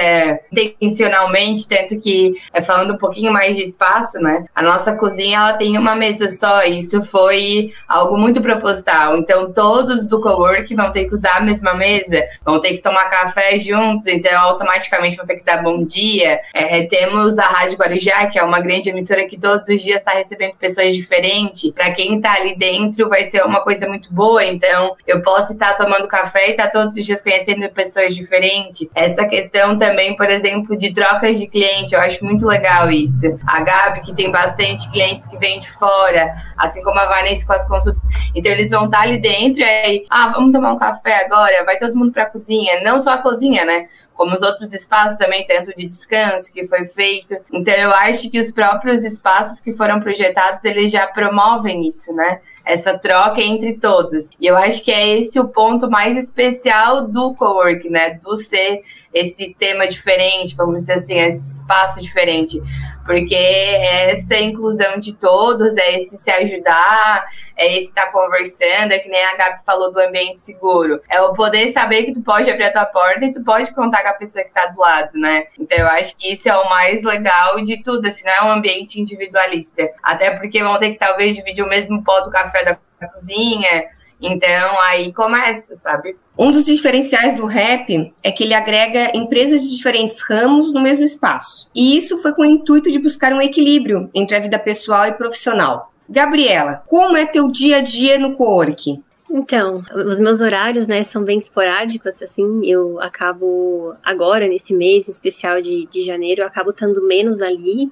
intencionalmente, 0.52 1.68
tanto 1.68 1.98
que, 1.98 2.34
é, 2.52 2.62
falando 2.62 2.94
um 2.94 2.98
pouquinho 2.98 3.32
mais 3.32 3.56
de 3.56 3.62
espaço, 3.62 4.18
né? 4.18 4.44
A 4.54 4.62
nossa 4.62 4.94
cozinha, 4.94 5.38
ela 5.38 5.52
tem 5.54 5.76
uma 5.76 5.94
mesa 5.94 6.28
só, 6.28 6.62
isso 6.62 7.02
foi 7.02 7.72
algo 7.88 8.13
algo 8.14 8.18
muito 8.18 8.40
proposital. 8.40 9.16
Então, 9.16 9.52
todos 9.52 10.06
do 10.06 10.20
cowork 10.20 10.74
vão 10.74 10.92
ter 10.92 11.06
que 11.06 11.14
usar 11.14 11.38
a 11.38 11.40
mesma 11.40 11.74
mesa, 11.74 12.22
vão 12.44 12.60
ter 12.60 12.70
que 12.70 12.78
tomar 12.78 13.10
café 13.10 13.58
juntos, 13.58 14.06
então 14.06 14.40
automaticamente 14.40 15.16
vão 15.16 15.26
ter 15.26 15.36
que 15.36 15.44
dar 15.44 15.62
bom 15.62 15.84
dia. 15.84 16.40
É, 16.54 16.86
temos 16.86 17.38
a 17.38 17.46
Rádio 17.46 17.76
Guarujá, 17.76 18.26
que 18.28 18.38
é 18.38 18.42
uma 18.42 18.60
grande 18.60 18.88
emissora 18.88 19.26
que 19.26 19.38
todos 19.38 19.68
os 19.68 19.82
dias 19.82 19.98
está 19.98 20.12
recebendo 20.12 20.54
pessoas 20.56 20.94
diferentes. 20.94 21.70
Para 21.70 21.90
quem 21.92 22.16
está 22.16 22.34
ali 22.34 22.56
dentro, 22.56 23.08
vai 23.08 23.24
ser 23.24 23.44
uma 23.44 23.60
coisa 23.60 23.86
muito 23.88 24.12
boa. 24.12 24.44
Então, 24.44 24.94
eu 25.06 25.22
posso 25.22 25.52
estar 25.52 25.74
tomando 25.74 26.06
café 26.06 26.48
e 26.48 26.50
estar 26.52 26.64
tá 26.64 26.70
todos 26.70 26.94
os 26.94 27.04
dias 27.04 27.20
conhecendo 27.20 27.68
pessoas 27.70 28.14
diferentes. 28.14 28.88
Essa 28.94 29.26
questão 29.26 29.76
também, 29.76 30.16
por 30.16 30.30
exemplo, 30.30 30.76
de 30.76 30.94
trocas 30.94 31.38
de 31.38 31.46
cliente, 31.46 31.94
eu 31.94 32.00
acho 32.00 32.24
muito 32.24 32.46
legal 32.46 32.90
isso. 32.90 33.38
A 33.46 33.60
Gabi, 33.62 34.02
que 34.02 34.14
tem 34.14 34.30
bastante 34.30 34.90
clientes 34.90 35.26
que 35.28 35.36
vêm 35.38 35.60
de 35.60 35.70
fora, 35.70 36.34
assim 36.56 36.82
como 36.82 36.98
a 36.98 37.06
Vanessa 37.06 37.46
com 37.46 37.52
as 37.52 37.66
consultas 37.66 38.03
então 38.34 38.50
eles 38.52 38.70
vão 38.70 38.86
estar 38.86 39.02
ali 39.02 39.18
dentro 39.18 39.60
e 39.60 39.64
aí, 39.64 40.06
ah, 40.10 40.32
vamos 40.32 40.52
tomar 40.52 40.72
um 40.72 40.78
café 40.78 41.24
agora, 41.24 41.64
vai 41.64 41.76
todo 41.78 41.96
mundo 41.96 42.12
para 42.12 42.24
a 42.24 42.30
cozinha. 42.30 42.82
Não 42.82 42.98
só 42.98 43.12
a 43.12 43.18
cozinha, 43.18 43.64
né? 43.64 43.88
como 44.14 44.34
os 44.34 44.42
outros 44.42 44.72
espaços 44.72 45.18
também, 45.18 45.44
tanto 45.46 45.74
de 45.76 45.86
descanso 45.86 46.52
que 46.52 46.66
foi 46.66 46.86
feito. 46.86 47.36
Então 47.52 47.74
eu 47.74 47.90
acho 47.90 48.30
que 48.30 48.38
os 48.38 48.50
próprios 48.52 49.02
espaços 49.02 49.60
que 49.60 49.72
foram 49.72 50.00
projetados, 50.00 50.64
eles 50.64 50.90
já 50.90 51.06
promovem 51.06 51.86
isso, 51.86 52.12
né? 52.14 52.40
Essa 52.64 52.96
troca 52.96 53.40
entre 53.40 53.74
todos. 53.74 54.28
E 54.40 54.46
eu 54.46 54.56
acho 54.56 54.82
que 54.82 54.92
é 54.92 55.18
esse 55.18 55.38
o 55.38 55.48
ponto 55.48 55.90
mais 55.90 56.16
especial 56.16 57.08
do 57.08 57.34
co-work, 57.34 57.88
né? 57.90 58.18
Do 58.22 58.36
ser 58.36 58.82
esse 59.12 59.54
tema 59.58 59.86
diferente, 59.86 60.56
vamos 60.56 60.76
dizer 60.76 60.94
assim, 60.94 61.18
esse 61.18 61.60
espaço 61.60 62.00
diferente. 62.00 62.60
Porque 63.04 63.34
essa 63.34 64.36
inclusão 64.36 64.98
de 64.98 65.14
todos, 65.14 65.76
é 65.76 65.96
esse 65.96 66.16
se 66.16 66.30
ajudar, 66.30 67.26
é 67.56 67.76
esse 67.76 67.88
estar 67.88 68.06
tá 68.06 68.12
conversando, 68.12 68.92
é 68.92 68.98
que 68.98 69.08
nem 69.08 69.22
a 69.22 69.36
Gabi 69.36 69.62
falou 69.64 69.92
do 69.92 70.00
ambiente 70.00 70.40
seguro. 70.40 71.00
É 71.08 71.20
o 71.20 71.32
poder 71.34 71.70
saber 71.72 72.04
que 72.04 72.12
tu 72.12 72.22
pode 72.22 72.50
abrir 72.50 72.64
a 72.64 72.72
tua 72.72 72.86
porta 72.86 73.24
e 73.24 73.32
tu 73.32 73.42
pode 73.42 73.72
contar 73.74 74.02
com 74.02 74.08
a 74.08 74.14
pessoa 74.14 74.44
que 74.44 74.52
tá 74.52 74.66
do 74.66 74.80
lado, 74.80 75.12
né? 75.14 75.44
Então 75.58 75.78
eu 75.78 75.86
acho 75.88 76.16
que 76.16 76.32
isso 76.32 76.48
é 76.48 76.56
o 76.56 76.68
mais 76.68 77.02
legal 77.02 77.62
de 77.62 77.82
tudo, 77.82 78.06
assim, 78.06 78.24
não 78.24 78.32
é 78.32 78.42
um 78.44 78.52
ambiente 78.52 79.00
individualista. 79.00 79.90
Até 80.02 80.30
porque 80.30 80.62
vão 80.62 80.78
ter 80.78 80.92
que 80.92 80.98
talvez 80.98 81.34
dividir 81.34 81.64
o 81.64 81.68
mesmo 81.68 82.02
pó 82.02 82.20
do 82.20 82.30
café 82.30 82.64
da 82.64 82.78
cozinha. 83.06 83.84
Então 84.24 84.80
aí 84.80 85.12
começa, 85.12 85.76
sabe? 85.76 86.16
Um 86.36 86.50
dos 86.50 86.64
diferenciais 86.64 87.34
do 87.34 87.44
rap 87.46 88.12
é 88.22 88.32
que 88.32 88.42
ele 88.42 88.54
agrega 88.54 89.14
empresas 89.14 89.62
de 89.62 89.76
diferentes 89.76 90.22
ramos 90.22 90.72
no 90.72 90.82
mesmo 90.82 91.04
espaço. 91.04 91.68
E 91.74 91.96
isso 91.96 92.18
foi 92.18 92.32
com 92.32 92.42
o 92.42 92.46
intuito 92.46 92.90
de 92.90 92.98
buscar 92.98 93.32
um 93.32 93.42
equilíbrio 93.42 94.10
entre 94.14 94.36
a 94.36 94.40
vida 94.40 94.58
pessoal 94.58 95.06
e 95.06 95.12
profissional. 95.12 95.92
Gabriela, 96.08 96.82
como 96.86 97.16
é 97.16 97.26
teu 97.26 97.48
dia 97.48 97.78
a 97.78 97.80
dia 97.80 98.18
no 98.18 98.34
co-work? 98.34 99.00
Então, 99.30 99.82
os 100.06 100.20
meus 100.20 100.40
horários, 100.40 100.86
né, 100.86 101.02
são 101.02 101.24
bem 101.24 101.38
esporádicos, 101.38 102.22
assim, 102.22 102.60
eu 102.64 103.00
acabo 103.00 103.94
agora, 104.02 104.46
nesse 104.46 104.74
mês 104.74 105.08
em 105.08 105.12
especial 105.12 105.62
de, 105.62 105.86
de 105.86 106.02
janeiro, 106.02 106.42
eu 106.42 106.46
acabo 106.46 106.70
estando 106.70 107.02
menos 107.06 107.40
ali, 107.40 107.90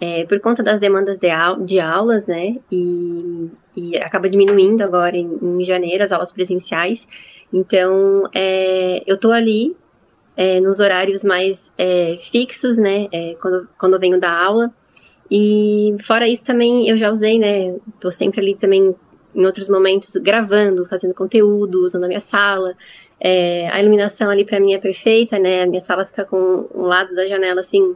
é, 0.00 0.24
por 0.24 0.38
conta 0.40 0.62
das 0.62 0.78
demandas 0.78 1.18
de, 1.18 1.30
au 1.30 1.60
de 1.60 1.80
aulas, 1.80 2.26
né, 2.26 2.56
e, 2.70 3.48
e, 3.76 3.96
acaba 3.98 4.28
diminuindo 4.28 4.82
agora 4.82 5.16
em, 5.16 5.38
em, 5.42 5.64
janeiro 5.64 6.02
as 6.04 6.12
aulas 6.12 6.32
presenciais, 6.32 7.06
então, 7.52 8.24
é, 8.34 9.02
eu 9.06 9.16
tô 9.16 9.32
ali 9.32 9.76
é, 10.36 10.60
nos 10.60 10.80
horários 10.80 11.24
mais 11.24 11.72
é, 11.76 12.16
fixos, 12.20 12.78
né, 12.78 13.08
é, 13.12 13.36
quando, 13.40 13.68
quando 13.78 13.94
eu 13.94 14.00
venho 14.00 14.20
da 14.20 14.30
aula, 14.30 14.72
e 15.30 15.94
fora 16.00 16.26
isso 16.26 16.44
também 16.44 16.88
eu 16.88 16.96
já 16.96 17.10
usei, 17.10 17.38
né? 17.38 17.76
Tô 18.00 18.10
sempre 18.10 18.40
ali 18.40 18.54
também 18.54 18.94
em 19.34 19.46
outros 19.46 19.68
momentos 19.68 20.12
gravando, 20.16 20.86
fazendo 20.86 21.14
conteúdo, 21.14 21.84
usando 21.84 22.04
a 22.04 22.08
minha 22.08 22.20
sala. 22.20 22.74
É, 23.20 23.68
a 23.70 23.80
iluminação 23.80 24.30
ali 24.30 24.44
para 24.44 24.58
mim 24.58 24.72
é 24.72 24.78
perfeita, 24.78 25.38
né? 25.38 25.62
A 25.62 25.66
minha 25.66 25.80
sala 25.80 26.06
fica 26.06 26.24
com 26.24 26.66
um 26.74 26.84
lado 26.84 27.14
da 27.14 27.26
janela 27.26 27.60
assim 27.60 27.94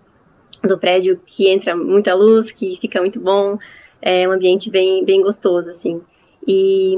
do 0.62 0.78
prédio 0.78 1.20
que 1.26 1.48
entra 1.48 1.76
muita 1.76 2.14
luz, 2.14 2.52
que 2.52 2.76
fica 2.80 3.00
muito 3.00 3.20
bom. 3.20 3.58
É 4.00 4.28
um 4.28 4.32
ambiente 4.32 4.70
bem 4.70 5.04
bem 5.04 5.22
gostoso 5.22 5.70
assim. 5.70 6.00
E 6.46 6.96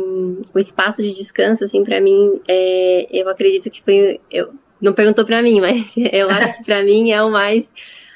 o 0.55 0.59
espaço 0.59 1.03
de 1.03 1.11
descanso 1.11 1.65
assim 1.65 1.85
para 1.85 2.01
mim, 2.01 2.41
é, 2.49 3.07
eu 3.11 3.29
acredito 3.29 3.71
que 3.71 3.83
foi 3.83 4.21
eu 4.31 4.53
não 4.81 4.93
perguntou 4.93 5.25
para 5.25 5.43
mim, 5.43 5.61
mas 5.63 5.95
eu 5.97 6.29
acho 6.31 6.59
que 6.59 6.65
para 6.65 6.83
mim 6.83 7.11
é 7.11 7.23
o 7.23 7.31
mais 7.31 7.73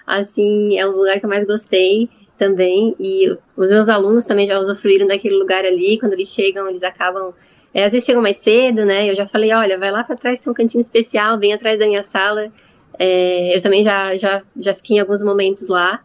Assim, 0.09 0.79
é 0.79 0.87
o 0.87 0.97
lugar 0.97 1.21
que 1.21 1.27
eu 1.27 1.29
mais 1.29 1.45
gostei 1.45 2.09
também. 2.39 2.97
E 2.99 3.29
os 3.55 3.69
meus 3.69 3.91
alunos 3.91 4.25
também 4.25 4.47
já 4.47 4.59
usufruíram 4.59 5.07
daquele 5.07 5.37
lugar 5.37 5.67
ali. 5.67 5.99
Quando 6.01 6.15
eles 6.15 6.29
chegam, 6.29 6.67
eles 6.67 6.83
acabam. 6.83 7.35
É, 7.75 7.85
às 7.85 7.93
vezes 7.93 8.07
chegam 8.07 8.23
mais 8.23 8.39
cedo, 8.39 8.87
né? 8.87 9.11
Eu 9.11 9.15
já 9.15 9.27
falei: 9.27 9.53
olha, 9.53 9.77
vai 9.77 9.91
lá 9.91 10.03
para 10.03 10.17
trás, 10.17 10.41
tem 10.41 10.51
um 10.51 10.55
cantinho 10.55 10.81
especial, 10.81 11.39
vem 11.39 11.53
atrás 11.53 11.79
da 11.79 11.87
minha 11.87 12.03
sala. 12.03 12.51
É, 12.99 13.57
eu 13.57 13.63
também 13.63 13.83
já, 13.83 14.17
já, 14.17 14.43
já 14.59 14.75
fiquei 14.75 14.97
em 14.97 15.01
alguns 15.01 15.23
momentos 15.23 15.69
lá. 15.69 16.01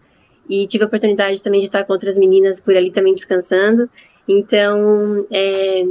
E 0.49 0.67
tive 0.67 0.83
a 0.83 0.87
oportunidade 0.87 1.41
também 1.41 1.59
de 1.59 1.67
estar 1.67 1.83
com 1.85 1.93
outras 1.93 2.17
meninas 2.17 2.59
por 2.59 2.75
ali 2.75 2.91
também 2.91 3.13
descansando. 3.13 3.89
Então, 4.27 5.25
é, 5.31 5.83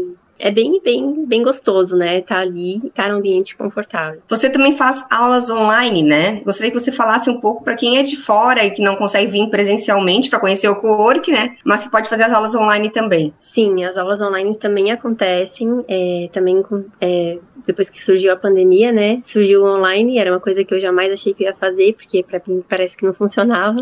é 0.42 0.50
bem, 0.50 0.80
bem, 0.82 1.24
bem 1.24 1.42
gostoso, 1.42 1.96
né? 1.96 2.20
Tá 2.20 2.38
ali, 2.38 2.90
tá 2.90 3.08
num 3.08 3.18
ambiente 3.18 3.56
confortável. 3.56 4.20
Você 4.28 4.50
também 4.50 4.76
faz 4.76 5.04
aulas 5.08 5.48
online, 5.48 6.02
né? 6.02 6.40
Gostaria 6.44 6.72
que 6.72 6.78
você 6.78 6.90
falasse 6.90 7.30
um 7.30 7.40
pouco 7.40 7.62
para 7.62 7.76
quem 7.76 7.98
é 7.98 8.02
de 8.02 8.16
fora 8.16 8.64
e 8.64 8.72
que 8.72 8.82
não 8.82 8.96
consegue 8.96 9.30
vir 9.30 9.48
presencialmente 9.48 10.28
para 10.28 10.40
conhecer 10.40 10.68
o 10.68 10.76
co-work, 10.76 11.30
né? 11.30 11.56
Mas 11.64 11.84
que 11.84 11.90
pode 11.90 12.08
fazer 12.08 12.24
as 12.24 12.32
aulas 12.32 12.54
online 12.56 12.90
também. 12.90 13.32
Sim, 13.38 13.84
as 13.84 13.96
aulas 13.96 14.20
online 14.20 14.58
também 14.58 14.90
acontecem, 14.90 15.84
é, 15.88 16.28
também 16.32 16.60
com, 16.60 16.84
é, 17.00 17.38
depois 17.66 17.88
que 17.88 18.02
surgiu 18.02 18.32
a 18.32 18.36
pandemia, 18.36 18.92
né? 18.92 19.20
Surgiu 19.22 19.64
online, 19.64 20.18
era 20.18 20.30
uma 20.30 20.40
coisa 20.40 20.64
que 20.64 20.74
eu 20.74 20.80
jamais 20.80 21.12
achei 21.12 21.34
que 21.34 21.44
eu 21.44 21.48
ia 21.48 21.54
fazer, 21.54 21.94
porque 21.94 22.22
para 22.22 22.40
mim 22.46 22.62
parece 22.68 22.96
que 22.96 23.04
não 23.04 23.12
funcionava, 23.12 23.76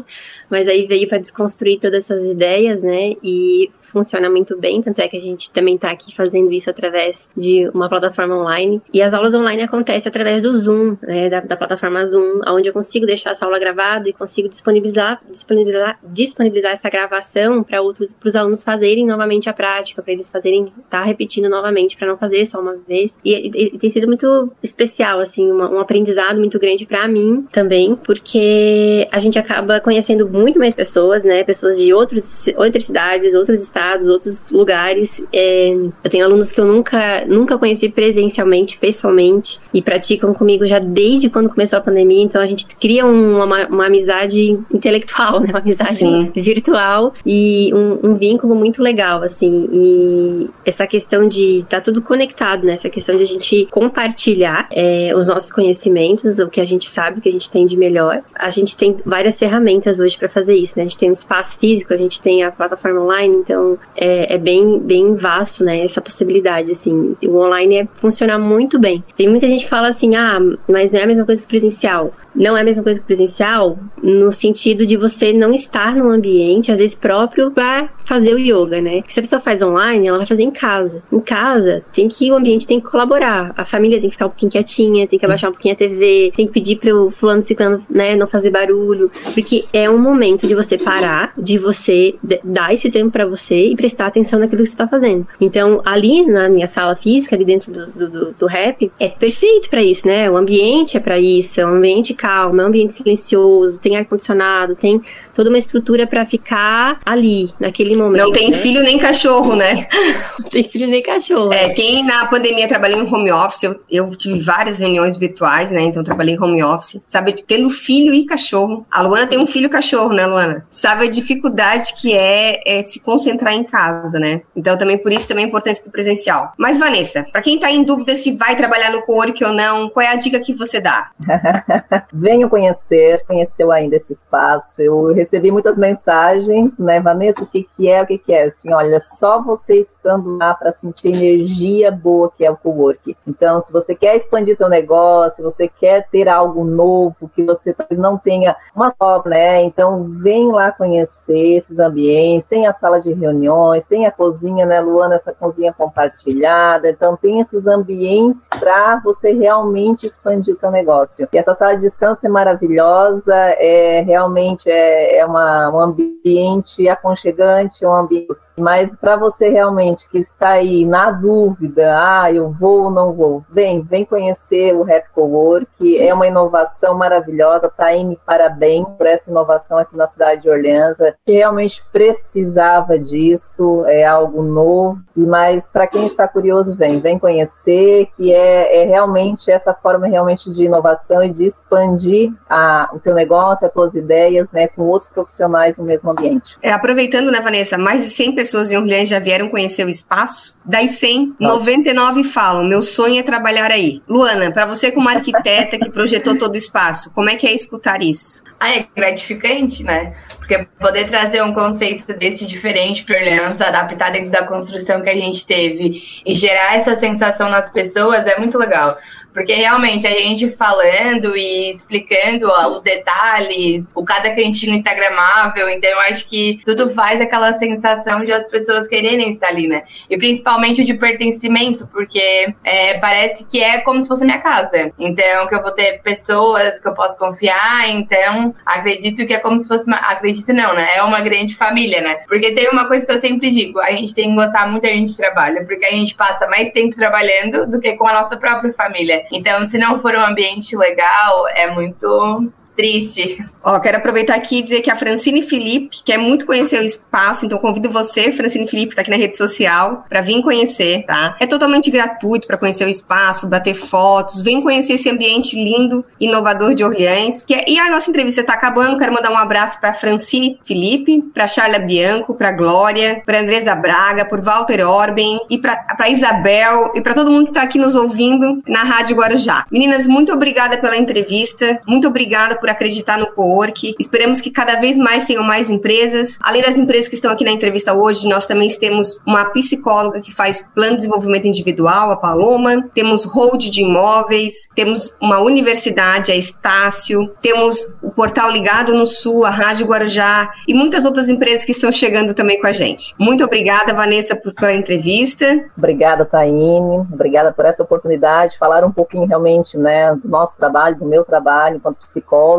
mas 0.49 0.69
aí 0.69 0.87
veio 0.87 1.09
para 1.09 1.19
desconstruir 1.19 1.79
todas 1.79 2.05
essas 2.05 2.31
ideias, 2.31 2.83
né? 2.83 3.15
E 3.23 3.71
funciona 3.81 4.29
muito 4.31 4.59
bem, 4.59 4.81
tanto 4.81 5.01
é 5.01 5.09
que 5.09 5.17
a 5.17 5.21
gente 5.21 5.51
também 5.53 5.75
está 5.75 5.91
aqui 5.91 6.15
fazendo 6.15 6.53
isso 6.53 6.69
através 6.71 7.29
de 7.37 7.69
uma 7.75 7.89
plataforma 7.89 8.37
online. 8.37 8.81
E 8.93 9.03
as 9.03 9.15
aulas 9.15 9.35
online 9.35 9.63
acontecem 9.63 10.09
através 10.09 10.43
do 10.43 10.57
Zoom, 10.57 10.97
né? 11.03 11.29
Da, 11.29 11.41
da 11.41 11.57
plataforma 11.57 12.05
Zoom, 12.05 12.41
onde 12.49 12.69
eu 12.69 12.73
consigo 12.73 13.07
deixar 13.07 13.31
essa 13.31 13.45
aula 13.45 13.59
gravada 13.59 14.09
e 14.09 14.13
consigo 14.13 14.49
disponibilizar, 14.49 15.21
disponibilizar, 15.31 15.99
disponibilizar 16.03 16.73
essa 16.73 16.89
gravação 16.89 17.63
para 17.63 17.81
outros, 17.81 18.15
para 18.15 18.29
os 18.29 18.37
alunos 18.37 18.63
fazerem 18.63 19.07
novamente 19.07 19.49
a 19.49 19.53
prática, 19.53 20.03
para 20.03 20.13
eles 20.13 20.31
fazerem, 20.31 20.73
tá 20.89 21.03
repetindo 21.03 21.49
novamente, 21.49 21.97
para 21.97 22.07
não 22.07 22.17
fazer 22.17 22.45
só 22.47 22.61
uma 22.61 22.77
vez. 22.77 23.19
E, 23.25 23.51
e, 23.55 23.70
tem 23.79 23.91
sido 23.91 24.07
muito 24.07 24.51
especial, 24.63 25.21
assim, 25.21 25.51
uma, 25.51 25.71
um 25.71 25.81
aprendizado 25.81 26.39
muito 26.39 26.59
grande 26.59 26.87
para 26.87 27.07
mim 27.09 27.47
também, 27.53 27.97
porque 27.97 29.07
a 29.11 29.19
gente 29.19 29.39
acaba 29.39 29.81
conhecendo 29.81 30.29
muito 30.29 30.59
mais 30.59 30.75
pessoas, 30.75 31.25
né? 31.25 31.45
Pessoas 31.45 31.77
de 31.77 31.93
outros, 31.93 32.49
outras 32.57 32.85
cidades, 32.85 33.35
outros 33.35 33.63
estados, 33.63 34.09
outros 34.09 34.51
lugares. 34.51 35.23
É, 35.33 35.71
eu 36.05 36.11
tenho 36.11 36.25
alunos 36.25 36.53
que 36.53 36.61
eu 36.61 36.67
nunca, 36.67 37.25
nunca 37.27 37.59
conheci 37.59 37.89
presencialmente, 37.89 38.79
pessoalmente, 38.79 39.61
e 39.73 39.83
praticam 39.83 40.33
comigo 40.35 40.67
já 40.67 40.79
desde 40.79 41.29
quando 41.29 41.49
começou 41.49 41.79
a 41.79 41.83
pandemia, 41.83 42.23
então 42.23 42.41
a 42.41 42.47
gente 42.47 42.67
cria 42.77 43.05
uma, 43.07 43.67
uma 43.67 43.87
amizade 43.87 44.59
intelectual, 44.73 45.41
né? 45.41 45.49
Uma 45.51 45.59
amizade 45.61 45.97
Sim. 45.97 46.31
virtual 46.35 47.13
e 47.25 47.73
um, 47.75 48.11
um, 48.11 48.15
vínculo 48.15 48.55
muito 48.55 48.83
legal, 48.83 49.23
assim. 49.23 49.69
E 49.73 50.51
essa 50.65 50.87
questão 50.87 51.27
de 51.27 51.65
tá 51.69 51.81
tudo 51.81 52.03
conectado, 52.03 52.65
né? 52.65 52.75
Essa 52.75 52.89
questão 52.89 53.17
de 53.17 53.23
a 53.23 53.27
gente 53.27 53.60
compartilhar 53.67 54.69
é, 54.73 55.13
os 55.15 55.29
nossos 55.29 55.51
conhecimentos, 55.51 56.39
o 56.39 56.49
que 56.49 56.61
a 56.61 56.65
gente 56.65 56.89
sabe, 56.89 57.19
o 57.19 57.21
que 57.21 57.29
a 57.29 57.33
gente 57.33 57.51
tem 57.51 57.67
de 57.67 57.77
melhor. 57.77 58.23
A 58.35 58.49
gente 58.49 58.77
tem 58.77 58.97
várias 59.05 59.39
ferramentas 59.39 59.99
hoje 60.01 60.19
para 60.19 60.29
fazer 60.29 60.55
isso, 60.55 60.79
né? 60.79 60.85
A 60.85 60.89
gente 60.89 60.99
tem 60.99 61.09
um 61.09 61.13
espaço 61.13 61.59
físico, 61.59 61.93
a 61.93 61.97
gente 61.97 62.21
tem 62.21 62.43
a 62.43 62.51
plataforma 62.51 63.01
online, 63.01 63.37
então 63.37 63.79
é, 63.97 64.35
é, 64.35 64.39
bem, 64.39 64.79
bem 64.79 65.15
vasto, 65.15 65.65
né? 65.65 65.85
Essa 65.85 66.01
possibilidade, 66.01 66.71
assim. 66.71 67.17
O 67.27 67.37
online 67.37 67.77
é 67.79 67.89
funcionar 67.95 68.39
muito 68.39 68.79
bem. 68.79 69.03
Tem 69.15 69.29
muita 69.29 69.47
gente 69.47 69.65
que 69.65 69.71
fala 69.71 69.89
assim, 69.89 70.15
ah, 70.15 70.39
mas 70.69 70.93
não 70.93 71.01
é 71.01 71.05
a 71.05 71.07
mesma 71.07 71.25
coisa 71.25 71.41
que 71.41 71.49
presencial 71.49 72.13
não 72.35 72.57
é 72.57 72.61
a 72.61 72.65
mesma 72.65 72.83
coisa 72.83 73.01
que 73.01 73.07
presencial, 73.07 73.79
no 74.03 74.33
sentido 74.33 74.87
de 74.87 74.97
você 74.97 75.33
não 75.33 75.53
estar 75.53 75.95
num 75.95 76.11
ambiente, 76.11 76.71
às 76.71 76.79
vezes 76.79 76.95
próprio, 76.95 77.51
para 77.51 77.91
fazer 78.05 78.35
o 78.35 78.39
yoga, 78.39 78.81
né? 78.81 78.97
Porque 78.97 79.13
se 79.13 79.21
a 79.21 79.23
pessoa 79.23 79.41
faz 79.41 79.63
online, 79.63 80.07
ela 80.07 80.19
vai 80.19 80.27
fazer 80.27 80.43
em 80.43 80.51
casa. 80.51 81.03
Em 81.13 81.21
casa, 81.21 81.83
tem 81.93 82.09
que 82.09 82.31
o 82.31 82.35
ambiente 82.35 82.67
tem 82.67 82.81
que 82.81 82.89
colaborar. 82.89 83.53
A 83.57 83.65
família 83.65 83.99
tem 83.99 84.09
que 84.09 84.15
ficar 84.15 84.27
um 84.27 84.31
pouquinho 84.31 84.53
quietinha, 84.53 85.07
tem 85.07 85.19
que 85.19 85.25
abaixar 85.25 85.51
um 85.51 85.53
pouquinho 85.53 85.75
a 85.75 85.77
TV, 85.77 86.33
tem 86.35 86.47
que 86.47 86.53
pedir 86.53 86.77
pro 86.77 87.11
fulano 87.11 87.43
ciclano, 87.43 87.79
né, 87.91 88.17
não 88.17 88.27
fazer 88.27 88.51
barulho, 88.51 89.11
porque 89.35 89.65
é 89.73 89.89
um 89.89 89.99
momento 89.99 90.47
de 90.47 90.55
você 90.55 90.79
parar, 90.79 91.33
de 91.37 91.59
você 91.59 92.15
dar 92.45 92.73
esse 92.73 92.91
tempo 92.91 93.11
para 93.11 93.27
você 93.27 93.67
e 93.67 93.77
prestar 93.77 94.07
atenção 94.07 94.39
naquilo 94.39 94.63
que 94.63 94.69
você 94.69 94.77
tá 94.77 94.87
fazendo. 94.87 95.27
Então, 95.41 95.81
ali 95.85 96.27
na 96.27 96.49
minha 96.49 96.67
sala 96.67 96.95
física, 96.95 97.35
ali 97.35 97.45
dentro 97.45 97.73
do, 97.73 97.87
do, 97.87 98.09
do, 98.09 98.33
do 98.33 98.47
rap, 98.47 98.91
é 98.99 99.09
perfeito 99.09 99.69
para 99.69 99.83
isso, 99.83 100.07
né? 100.07 100.31
O 100.31 100.37
ambiente 100.37 100.97
é 100.97 101.01
para 101.01 101.19
isso, 101.19 101.61
é 101.61 101.67
um 101.67 101.75
ambiente 101.75 102.15
calmo, 102.21 102.61
é 102.61 102.65
um 102.65 102.69
ambiente 102.69 102.93
silencioso, 102.93 103.81
tem 103.81 103.97
ar-condicionado, 103.97 104.77
tem 104.77 105.01
toda 105.35 105.49
uma 105.49 105.57
estrutura 105.57 106.07
para 106.07 106.27
ficar 106.27 107.01
ali, 107.07 107.49
naquele 107.59 107.97
momento. 107.97 108.25
Não 108.25 108.33
tem 108.33 108.51
né? 108.51 108.57
filho 108.59 108.83
nem 108.83 108.99
cachorro, 108.99 109.57
né? 109.57 109.89
Não 110.39 110.49
tem 110.51 110.63
filho 110.63 110.89
nem 110.89 111.03
cachorro. 111.03 111.53
É, 111.53 111.71
quem 111.71 112.05
na 112.05 112.27
pandemia 112.27 112.69
trabalhou 112.69 113.03
em 113.03 113.07
home 113.07 113.31
office, 113.31 113.63
eu, 113.63 113.81
eu 113.91 114.11
tive 114.17 114.41
várias 114.41 114.79
reuniões 114.79 115.17
virtuais, 115.17 115.71
né? 115.71 115.83
Então 115.83 116.05
trabalhei 116.05 116.35
em 116.35 116.41
home 116.43 116.63
office. 116.63 117.01
Sabe, 117.07 117.43
tendo 117.47 117.71
filho 117.71 118.13
e 118.13 118.27
cachorro. 118.27 118.87
A 118.91 119.03
Luana 119.03 119.27
tem 119.27 119.39
um 119.39 119.47
filho 119.47 119.67
e 119.67 119.69
cachorro, 119.69 120.13
né, 120.13 120.27
Luana? 120.27 120.67
Sabe 120.71 121.07
a 121.07 121.11
dificuldade 121.11 121.95
que 122.01 122.13
é, 122.13 122.61
é 122.67 122.83
se 122.83 123.01
concentrar 123.01 123.55
em 123.55 123.65
casa, 123.65 124.19
né? 124.19 124.43
Então 124.55 124.77
também 124.77 124.99
por 124.99 125.13
isso 125.13 125.29
também 125.29 125.45
a 125.45 125.49
importância 125.49 125.85
do 125.85 125.91
presencial. 125.91 126.53
Mas, 126.59 126.79
Vanessa, 126.79 127.25
para 127.31 127.43
quem 127.43 127.59
tá 127.59 127.71
em 127.71 127.85
dúvida 127.85 128.15
se 128.17 128.33
vai 128.33 128.57
trabalhar 128.57 128.91
no 128.91 129.03
co-work 129.03 129.43
ou 129.45 129.53
não, 129.53 129.89
qual 129.89 130.05
é 130.05 130.09
a 130.09 130.17
dica 130.17 130.41
que 130.41 130.53
você 130.53 130.81
dá? 130.81 131.11
Venho 132.13 132.49
conhecer, 132.49 133.25
conheceu 133.27 133.71
ainda 133.71 133.97
esse 133.97 134.13
espaço. 134.13 134.83
Eu 134.83 135.13
recebi 135.13 135.51
muitas 135.51 135.79
mensagens, 135.79 136.79
né, 136.79 137.01
Vanessa, 137.01 137.43
o 137.43 137.47
que, 137.47 137.69
que 137.77 137.89
é, 137.89 138.03
o 138.03 138.07
que, 138.07 138.19
que 138.19 138.33
é? 138.33 138.45
Assim, 138.45 138.73
olha, 138.73 138.99
só 139.01 139.43
você 139.43 139.81
estando 139.81 140.37
lá 140.37 140.55
para 140.55 140.73
sentir 140.73 141.09
energia 141.09 141.91
boa 141.91 142.31
que 142.37 142.45
é 142.45 142.51
o 142.51 142.57
co-work. 142.57 143.17
Então, 143.27 143.61
se 143.63 143.73
você 143.73 143.95
quer 143.95 144.17
expandir 144.17 144.57
seu 144.57 144.69
negócio, 144.69 145.37
se 145.37 145.43
você 145.43 145.69
quer 145.69 146.09
ter 146.11 146.29
algo 146.29 146.65
novo, 146.65 147.31
que 147.35 147.43
você 147.43 147.73
talvez 147.73 147.99
não 147.99 148.19
tenha 148.19 148.57
uma 148.75 148.93
só, 148.97 149.23
né? 149.25 149.63
Então, 149.63 150.05
vem 150.21 150.51
lá 150.51 150.73
conhecer 150.73 151.57
esses 151.57 151.79
ambientes, 151.79 152.47
tem 152.47 152.67
a 152.67 152.73
sala 152.73 153.01
de 153.01 153.13
reuniões, 153.13 153.87
tem 153.87 154.07
a 154.07 154.11
cozinha, 154.11 154.67
né, 154.67 154.81
Luana, 154.81 155.17
essa 155.17 155.33
cozinha 155.33 155.73
compartilhada. 155.73 156.91
Então, 156.91 157.17
tem 157.17 157.41
esses 157.41 157.67
ambientes 157.67 158.49
para 158.49 159.01
você 159.01 159.33
realmente 159.33 160.07
expandir 160.07 160.55
o 160.55 160.59
seu 160.59 160.71
negócio. 160.71 161.29
E 161.33 161.39
essa 161.39 161.55
sala 161.55 161.77
de 161.77 161.87
descanso 162.01 162.27
é 162.27 162.31
maravilhosa, 162.31 163.35
é 163.35 164.01
realmente 164.01 164.71
é, 164.71 165.19
é 165.19 165.27
uma, 165.27 165.71
um 165.71 165.79
ambiente 165.79 166.89
aconchegante, 166.89 167.85
um 167.85 167.93
ambiente. 167.93 168.29
Mas 168.57 168.97
para 168.97 169.17
você 169.17 169.51
realmente 169.51 170.09
que 170.09 170.19
está 170.19 170.51
aí 170.53 170.87
na 170.87 171.11
dúvida, 171.11 171.95
ah, 171.95 172.33
eu 172.33 172.51
vou 172.51 172.85
ou 172.85 172.91
não 172.91 173.13
vou, 173.13 173.45
vem, 173.51 173.83
vem 173.83 174.05
conhecer 174.05 174.75
o 174.75 174.83
Rap 174.83 175.11
Cowork, 175.15 175.99
é 175.99 176.13
uma 176.15 176.27
inovação 176.27 176.95
maravilhosa. 176.95 177.69
Taine, 177.69 178.19
parabéns 178.25 178.89
por 178.97 179.07
essa 179.07 179.31
inovação 179.31 179.77
aqui 179.77 179.97
na 179.97 180.07
cidade 180.07 180.43
de 180.43 180.49
Orleans, 180.51 180.97
que 181.27 181.33
realmente 181.33 181.85
precisava 181.93 182.99
disso, 182.99 183.85
é 183.87 184.05
algo 184.05 184.43
novo. 184.43 184.99
Mas 185.15 185.69
para 185.69 185.87
quem 185.87 186.07
está 186.07 186.27
curioso, 186.27 186.75
vem, 186.75 186.99
vem 187.01 187.19
conhecer, 187.19 188.09
que 188.17 188.33
é, 188.33 188.83
é 188.83 188.85
realmente 188.85 189.51
essa 189.51 189.75
forma 189.75 190.07
realmente 190.07 190.51
de 190.51 190.65
inovação 190.65 191.23
e 191.23 191.31
de 191.31 191.45
expandir 191.91 192.33
a, 192.49 192.91
o 192.93 192.99
teu 192.99 193.15
negócio, 193.15 193.67
as 193.67 193.73
tuas 193.73 193.95
ideias, 193.95 194.51
né, 194.53 194.69
com 194.69 194.83
outros 194.83 195.11
profissionais 195.11 195.77
no 195.77 195.85
mesmo 195.85 196.11
ambiente. 196.11 196.57
É, 196.63 196.71
aproveitando, 196.71 197.31
né, 197.31 197.41
Vanessa, 197.41 197.77
mais 197.77 198.05
de 198.05 198.11
100 198.11 198.35
pessoas 198.35 198.71
em 198.71 198.77
Orleans 198.77 199.09
já 199.09 199.19
vieram 199.19 199.49
conhecer 199.49 199.85
o 199.85 199.89
espaço. 199.89 200.59
Das 200.65 200.93
100, 200.93 201.37
Nossa. 201.41 201.55
99 201.57 202.25
falam, 202.25 202.65
meu 202.65 202.83
sonho 202.83 203.19
é 203.19 203.23
trabalhar 203.23 203.71
aí. 203.71 204.03
Luana, 204.09 204.53
para 204.53 204.67
você 204.67 204.91
como 204.93 205.09
arquiteta 205.09 205.79
que 205.79 205.91
projetou 205.91 206.37
todo 206.37 206.55
o 206.55 206.59
espaço, 206.59 207.13
como 207.13 207.29
é 207.29 207.37
que 207.37 207.47
é 207.47 207.55
escutar 207.55 208.03
isso? 208.03 208.45
Ah, 208.59 208.77
é 208.77 208.87
gratificante, 208.95 209.83
né? 209.83 210.15
Porque 210.37 210.67
poder 210.79 211.09
trazer 211.09 211.43
um 211.43 211.55
conceito 211.55 212.07
desse 212.15 212.45
diferente 212.45 213.05
para 213.05 213.17
Orleans, 213.17 213.61
adaptar 213.61 214.13
dentro 214.13 214.31
da 214.31 214.47
construção 214.47 215.01
que 215.01 215.09
a 215.09 215.15
gente 215.15 215.47
teve 215.47 216.03
e 216.27 216.35
gerar 216.35 216.77
essa 216.77 216.95
sensação 216.97 217.49
nas 217.49 217.71
pessoas 217.71 218.27
é 218.27 218.39
muito 218.39 218.59
legal. 218.59 218.99
Porque 219.33 219.53
realmente 219.53 220.07
a 220.07 220.11
gente 220.11 220.51
falando 220.51 221.37
e 221.37 221.71
explicando 221.71 222.49
ó, 222.49 222.69
os 222.69 222.83
detalhes, 222.83 223.87
o 223.95 224.05
cada 224.05 224.35
cantinho 224.35 224.75
instagramável, 224.75 225.69
então 225.69 225.91
eu 225.91 226.01
acho 226.01 226.29
que 226.29 226.61
tudo 226.65 226.91
faz 226.91 227.21
aquela 227.21 227.53
sensação 227.55 228.25
de 228.25 228.33
as 228.33 228.49
pessoas 228.49 228.89
quererem 228.89 229.31
estar 229.31 229.49
ali, 229.49 229.69
né? 229.69 229.85
E 230.09 230.17
principalmente 230.17 230.83
o 230.83 230.85
de 230.85 230.95
pertencimento, 230.95 231.87
porque 231.93 232.55
é, 232.65 232.99
parece 232.99 233.47
que 233.47 233.63
é 233.63 233.79
como 233.79 234.03
se 234.03 234.09
fosse 234.09 234.25
minha 234.25 234.39
casa. 234.39 234.93
Então, 234.99 235.47
que 235.47 235.55
eu 235.55 235.63
vou 235.63 235.73
ter 235.73 236.01
pessoas 236.03 236.81
que 236.81 236.89
eu 236.89 236.95
posso 236.95 237.19
confiar, 237.19 237.89
então 237.89 238.55
acredito 238.65 239.27
que 239.27 239.35
é 239.35 239.39
como 239.39 239.59
se 239.61 239.69
fosse 239.69 239.87
uma. 239.87 239.97
Acredito 239.97 240.53
não, 240.53 240.75
né? 240.75 240.89
É 240.97 241.03
uma 241.03 241.21
grande 241.21 241.55
família, 241.55 242.01
né? 242.01 242.17
Porque 242.29 242.53
tem 242.53 242.69
uma 242.69 242.87
coisa 242.87 243.07
que 243.07 243.13
eu 243.13 243.19
sempre 243.19 243.51
digo: 243.51 243.81
a 243.81 243.93
gente 243.93 244.15
tem 244.15 244.29
que 244.29 244.35
gostar 244.35 244.67
muito 244.69 244.83
da 244.83 244.89
gente 244.89 245.17
trabalha, 245.17 245.65
porque 245.65 245.87
a 245.87 245.91
gente 245.91 246.15
passa 246.15 246.47
mais 246.49 246.71
tempo 246.71 246.95
trabalhando 246.95 247.67
do 247.67 247.81
que 247.81 247.95
com 247.95 248.07
a 248.07 248.13
nossa 248.13 248.37
própria 248.37 248.73
família. 248.73 249.20
Então, 249.31 249.65
se 249.65 249.79
não 249.79 249.99
for 249.99 250.15
um 250.15 250.25
ambiente 250.25 250.77
legal, 250.77 251.49
é 251.49 251.71
muito 251.71 252.53
Triste. 252.77 253.45
Ó, 253.63 253.79
quero 253.79 253.99
aproveitar 253.99 254.35
aqui 254.35 254.59
e 254.59 254.63
dizer 254.63 254.81
que 254.81 254.91
a 254.91 254.97
Francine 254.97 255.43
Felipe 255.43 255.99
quer 256.05 256.17
muito 256.17 256.47
conhecer 256.47 256.81
o 256.81 256.85
espaço, 256.85 257.45
então 257.45 257.59
convido 257.59 257.91
você, 257.91 258.33
Francine 258.33 258.67
Felipe, 258.67 258.91
que 258.91 258.97
tá 258.97 259.03
aqui 259.03 259.11
na 259.11 259.17
rede 259.17 259.37
social, 259.37 260.05
para 260.09 260.23
vir 260.23 260.43
conhecer, 260.43 261.05
tá? 261.05 261.37
É 261.39 261.47
totalmente 261.47 261.91
gratuito 261.91 262.47
para 262.47 262.57
conhecer 262.57 262.87
o 262.87 262.89
espaço, 262.89 263.49
bater 263.49 263.75
fotos, 263.75 264.41
vem 264.41 264.63
conhecer 264.63 264.95
esse 264.95 265.11
ambiente 265.11 265.63
lindo, 265.63 266.05
inovador 266.19 266.75
de 266.75 266.83
Orleans. 266.83 267.45
É, 267.51 267.71
e 267.71 267.79
a 267.79 267.91
nossa 267.91 268.09
entrevista 268.09 268.43
tá 268.43 268.55
acabando, 268.55 268.99
quero 268.99 269.13
mandar 269.13 269.31
um 269.31 269.37
abraço 269.37 269.79
para 269.81 269.93
Francine 269.93 270.59
Felipe, 270.65 271.23
para 271.35 271.47
Charla 271.47 271.79
Bianco, 271.79 272.35
para 272.35 272.53
Glória, 272.53 273.23
para 273.27 273.41
Andresa 273.41 273.75
Braga, 273.75 274.25
por 274.25 274.41
Walter 274.41 274.87
Orben 274.87 275.39
e 275.51 275.59
para 275.59 276.09
Isabel 276.09 276.93
e 276.95 277.01
para 277.01 277.15
todo 277.15 277.31
mundo 277.31 277.49
que 277.49 277.53
tá 277.53 277.63
aqui 277.63 277.79
nos 277.79 277.95
ouvindo 277.95 278.63
na 278.67 278.83
Rádio 278.83 279.17
Guarujá. 279.17 279.67
Meninas, 279.71 280.07
muito 280.07 280.33
obrigada 280.33 280.79
pela 280.79 280.97
entrevista, 280.97 281.81
muito 281.87 282.09
obrigada 282.09 282.57
por 282.61 282.69
acreditar 282.69 283.19
no 283.19 283.27
co-work. 283.29 283.95
Esperamos 283.99 284.41
que 284.41 284.51
cada 284.51 284.77
vez 284.77 284.97
mais 284.97 285.25
tenham 285.25 285.43
mais 285.43 285.71
empresas. 285.71 286.39
Além 286.41 286.63
das 286.63 286.77
empresas 286.77 287.09
que 287.09 287.15
estão 287.15 287.33
aqui 287.33 287.45
na 287.45 287.51
entrevista 287.51 287.95
hoje, 287.95 288.29
nós 288.29 288.47
também 288.47 288.69
temos 288.69 289.19
uma 289.27 289.47
psicóloga 289.47 290.21
que 290.21 290.33
faz 290.33 290.65
plano 290.75 290.93
de 290.93 290.99
desenvolvimento 290.99 291.47
individual, 291.47 292.11
a 292.11 292.17
Paloma. 292.17 292.89
Temos 292.95 293.25
hold 293.25 293.71
de 293.71 293.83
imóveis. 293.83 294.69
Temos 294.75 295.17
uma 295.21 295.41
universidade, 295.41 296.31
a 296.31 296.37
Estácio. 296.37 297.31
Temos 297.41 297.91
o 298.03 298.11
portal 298.11 298.51
Ligado 298.51 298.95
no 298.95 299.07
Sul, 299.07 299.45
a 299.45 299.51
Rádio 299.51 299.87
Guarujá 299.87 300.51
e 300.69 300.75
muitas 300.75 301.05
outras 301.05 301.29
empresas 301.29 301.65
que 301.65 301.73
estão 301.73 301.91
chegando 301.91 302.35
também 302.35 302.61
com 302.61 302.67
a 302.67 302.73
gente. 302.73 303.15
Muito 303.19 303.45
obrigada, 303.45 303.95
Vanessa, 303.95 304.37
por, 304.37 304.53
pela 304.55 304.73
entrevista. 304.73 305.47
Obrigada, 305.77 306.25
Taine. 306.25 307.07
Obrigada 307.13 307.53
por 307.53 307.65
essa 307.65 307.83
oportunidade 307.83 308.53
de 308.53 308.59
falar 308.59 308.85
um 308.85 308.93
pouquinho 308.93 309.27
realmente 309.27 309.79
né, 309.79 310.15
do 310.15 310.29
nosso 310.29 310.57
trabalho, 310.59 310.97
do 310.97 311.05
meu 311.05 311.25
trabalho 311.25 311.77
enquanto 311.77 311.99
psicóloga 311.99 312.50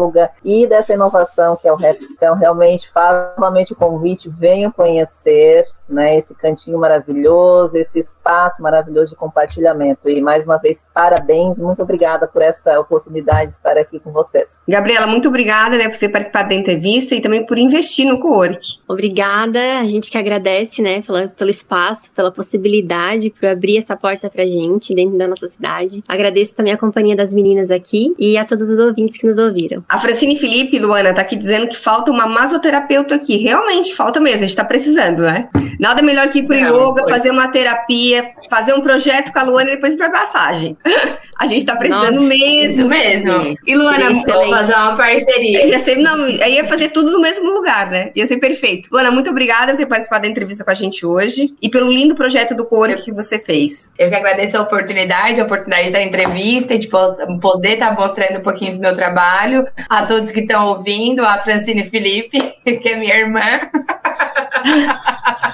e 0.44 0.68
dessa 0.68 0.94
inovação 0.94 1.56
que 1.56 1.68
é 1.68 1.74
o 1.74 1.76
REP. 1.76 2.02
Então, 2.12 2.36
realmente, 2.36 2.90
faz 2.92 3.36
novamente 3.38 3.74
o 3.74 3.76
convite, 3.76 4.30
venham 4.30 4.72
conhecer 4.72 5.64
né, 5.88 6.18
esse 6.18 6.34
cantinho 6.36 6.78
maravilhoso, 6.80 7.78
esse 7.78 8.00
espaço 8.00 8.62
maravilhoso 8.62 9.12
de 9.12 9.16
compartilhamento. 9.16 10.10
E, 10.10 10.22
mais 10.22 10.44
uma 10.44 10.58
vez, 10.58 10.86
parabéns, 10.94 11.58
muito 11.58 11.82
obrigada 11.82 12.28
por 12.28 12.42
essa 12.42 12.80
oportunidade 12.80 13.48
de 13.48 13.54
estar 13.54 13.78
aqui 13.78 14.00
com 14.00 14.12
vocês. 14.12 14.62
Gabriela, 14.68 15.08
muito 15.08 15.28
obrigada 15.28 15.78
né, 15.78 15.90
por 15.90 15.98
ter 15.98 16.10
participado 16.10 16.50
da 16.50 16.56
entrevista 16.56 17.16
e 17.16 17.22
também 17.22 17.46
por 17.46 17.58
investir 17.58 18.06
no 18.06 18.20
co-work. 18.20 18.80
Obrigada, 18.88 19.80
a 19.80 19.84
gente 19.84 20.10
que 20.10 20.18
agradece 20.18 20.82
né, 20.82 21.02
pela, 21.02 21.28
pelo 21.28 21.50
espaço, 21.50 22.12
pela 22.14 22.32
possibilidade, 22.32 23.30
por 23.30 23.48
abrir 23.48 23.78
essa 23.78 23.96
porta 23.96 24.30
pra 24.30 24.44
gente 24.44 24.96
dentro 24.96 25.18
da 25.18 25.28
nossa 25.28 25.48
cidade. 25.48 26.04
Agradeço 26.08 26.56
também 26.56 26.74
a 26.74 26.78
companhia 26.78 27.16
das 27.16 27.34
meninas 27.34 27.72
aqui 27.72 28.14
e 28.18 28.38
a 28.38 28.46
todos 28.46 28.70
os 28.70 28.80
ouvintes 28.80 29.18
que 29.18 29.28
nos 29.28 29.38
ouviram. 29.38 29.81
A 29.88 30.00
Francine 30.00 30.38
Felipe, 30.38 30.80
Luana, 30.80 31.14
tá 31.14 31.22
aqui 31.22 31.36
dizendo 31.36 31.68
que 31.68 31.78
falta 31.78 32.12
uma 32.12 32.28
masoterapeuta 32.28 33.16
aqui. 33.16 33.38
Realmente, 33.38 33.96
falta 33.96 34.20
mesmo, 34.20 34.40
a 34.40 34.48
gente 34.48 34.56
tá 34.56 34.66
precisando, 34.66 35.22
né? 35.22 35.50
Nada 35.80 36.02
melhor 36.02 36.30
que 36.30 36.40
ir 36.40 36.44
pro 36.44 36.56
Não, 36.56 36.90
yoga, 36.90 37.02
foi. 37.02 37.12
fazer 37.12 37.32
uma 37.32 37.48
terapia, 37.48 38.32
fazer 38.50 38.74
um 38.74 38.82
projeto 38.82 39.32
com 39.32 39.40
a 39.40 39.44
Luana 39.44 39.72
e 39.72 39.76
depois 39.76 39.94
ir 39.94 39.98
pra 39.98 40.10
passagem. 40.10 40.78
A 41.42 41.48
gente 41.48 41.66
tá 41.66 41.76
precisando 41.76 42.18
Nossa, 42.18 42.28
mesmo. 42.28 42.82
Isso 42.82 42.88
mesmo. 42.88 43.58
E 43.66 43.76
Luana, 43.76 44.12
vou 44.14 44.50
fazer 44.52 44.76
uma 44.76 44.96
parceria. 44.96 45.66
Ia 45.66 45.80
ser, 45.80 45.96
não, 45.96 46.30
ia 46.30 46.64
fazer 46.66 46.90
tudo 46.90 47.10
no 47.10 47.20
mesmo 47.20 47.50
lugar, 47.50 47.90
né? 47.90 48.12
Ia 48.16 48.28
ser 48.28 48.38
perfeito. 48.38 48.90
Luana, 48.92 49.10
muito 49.10 49.32
obrigada 49.32 49.72
por 49.72 49.80
ter 49.80 49.88
participado 49.88 50.22
da 50.22 50.28
entrevista 50.28 50.64
com 50.64 50.70
a 50.70 50.76
gente 50.76 51.04
hoje 51.04 51.56
e 51.60 51.68
pelo 51.68 51.92
lindo 51.92 52.14
projeto 52.14 52.56
do 52.56 52.64
Corpo 52.64 53.02
que 53.02 53.12
você 53.12 53.40
fez. 53.40 53.90
Eu 53.98 54.10
que 54.10 54.16
agradeço 54.16 54.56
a 54.56 54.62
oportunidade, 54.62 55.42
a 55.42 55.44
oportunidade 55.44 55.90
da 55.90 56.04
entrevista, 56.04 56.78
de 56.78 56.88
poder 56.88 57.74
estar 57.74 57.96
tá 57.96 58.00
mostrando 58.00 58.40
um 58.40 58.44
pouquinho 58.44 58.76
do 58.76 58.80
meu 58.80 58.94
trabalho, 58.94 59.68
a 59.90 60.06
todos 60.06 60.32
que 60.32 60.42
estão 60.42 60.68
ouvindo, 60.68 61.24
a 61.24 61.40
Francine 61.40 61.90
Felipe, 61.90 62.40
que 62.64 62.90
é 62.90 62.96
minha 62.96 63.16
irmã. 63.16 63.42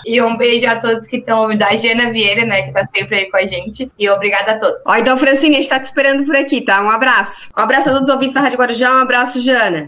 e 0.05 0.21
um 0.21 0.37
beijo 0.37 0.67
a 0.67 0.75
todos 0.75 1.07
que 1.07 1.17
estão 1.17 1.43
ouvindo. 1.43 1.63
A 1.63 1.75
Jana 1.75 2.11
Vieira, 2.11 2.45
né, 2.45 2.63
que 2.63 2.71
tá 2.71 2.85
sempre 2.85 3.17
aí 3.17 3.31
com 3.31 3.37
a 3.37 3.45
gente. 3.45 3.91
E 3.97 4.09
obrigada 4.09 4.53
a 4.53 4.59
todos. 4.59 4.83
Ó, 4.85 4.95
então, 4.95 5.17
Francine, 5.17 5.55
a 5.55 5.59
gente 5.59 5.69
tá 5.69 5.79
te 5.79 5.85
esperando 5.85 6.25
por 6.25 6.35
aqui, 6.35 6.61
tá? 6.61 6.81
Um 6.81 6.89
abraço. 6.89 7.49
Um 7.57 7.61
abraço 7.61 7.89
a 7.89 7.93
todos 7.93 8.07
os 8.07 8.13
ouvintes 8.13 8.33
da 8.33 8.41
Rádio 8.41 8.57
Guarujá. 8.57 8.91
Um 8.95 9.01
abraço, 9.01 9.39
Jana. 9.39 9.85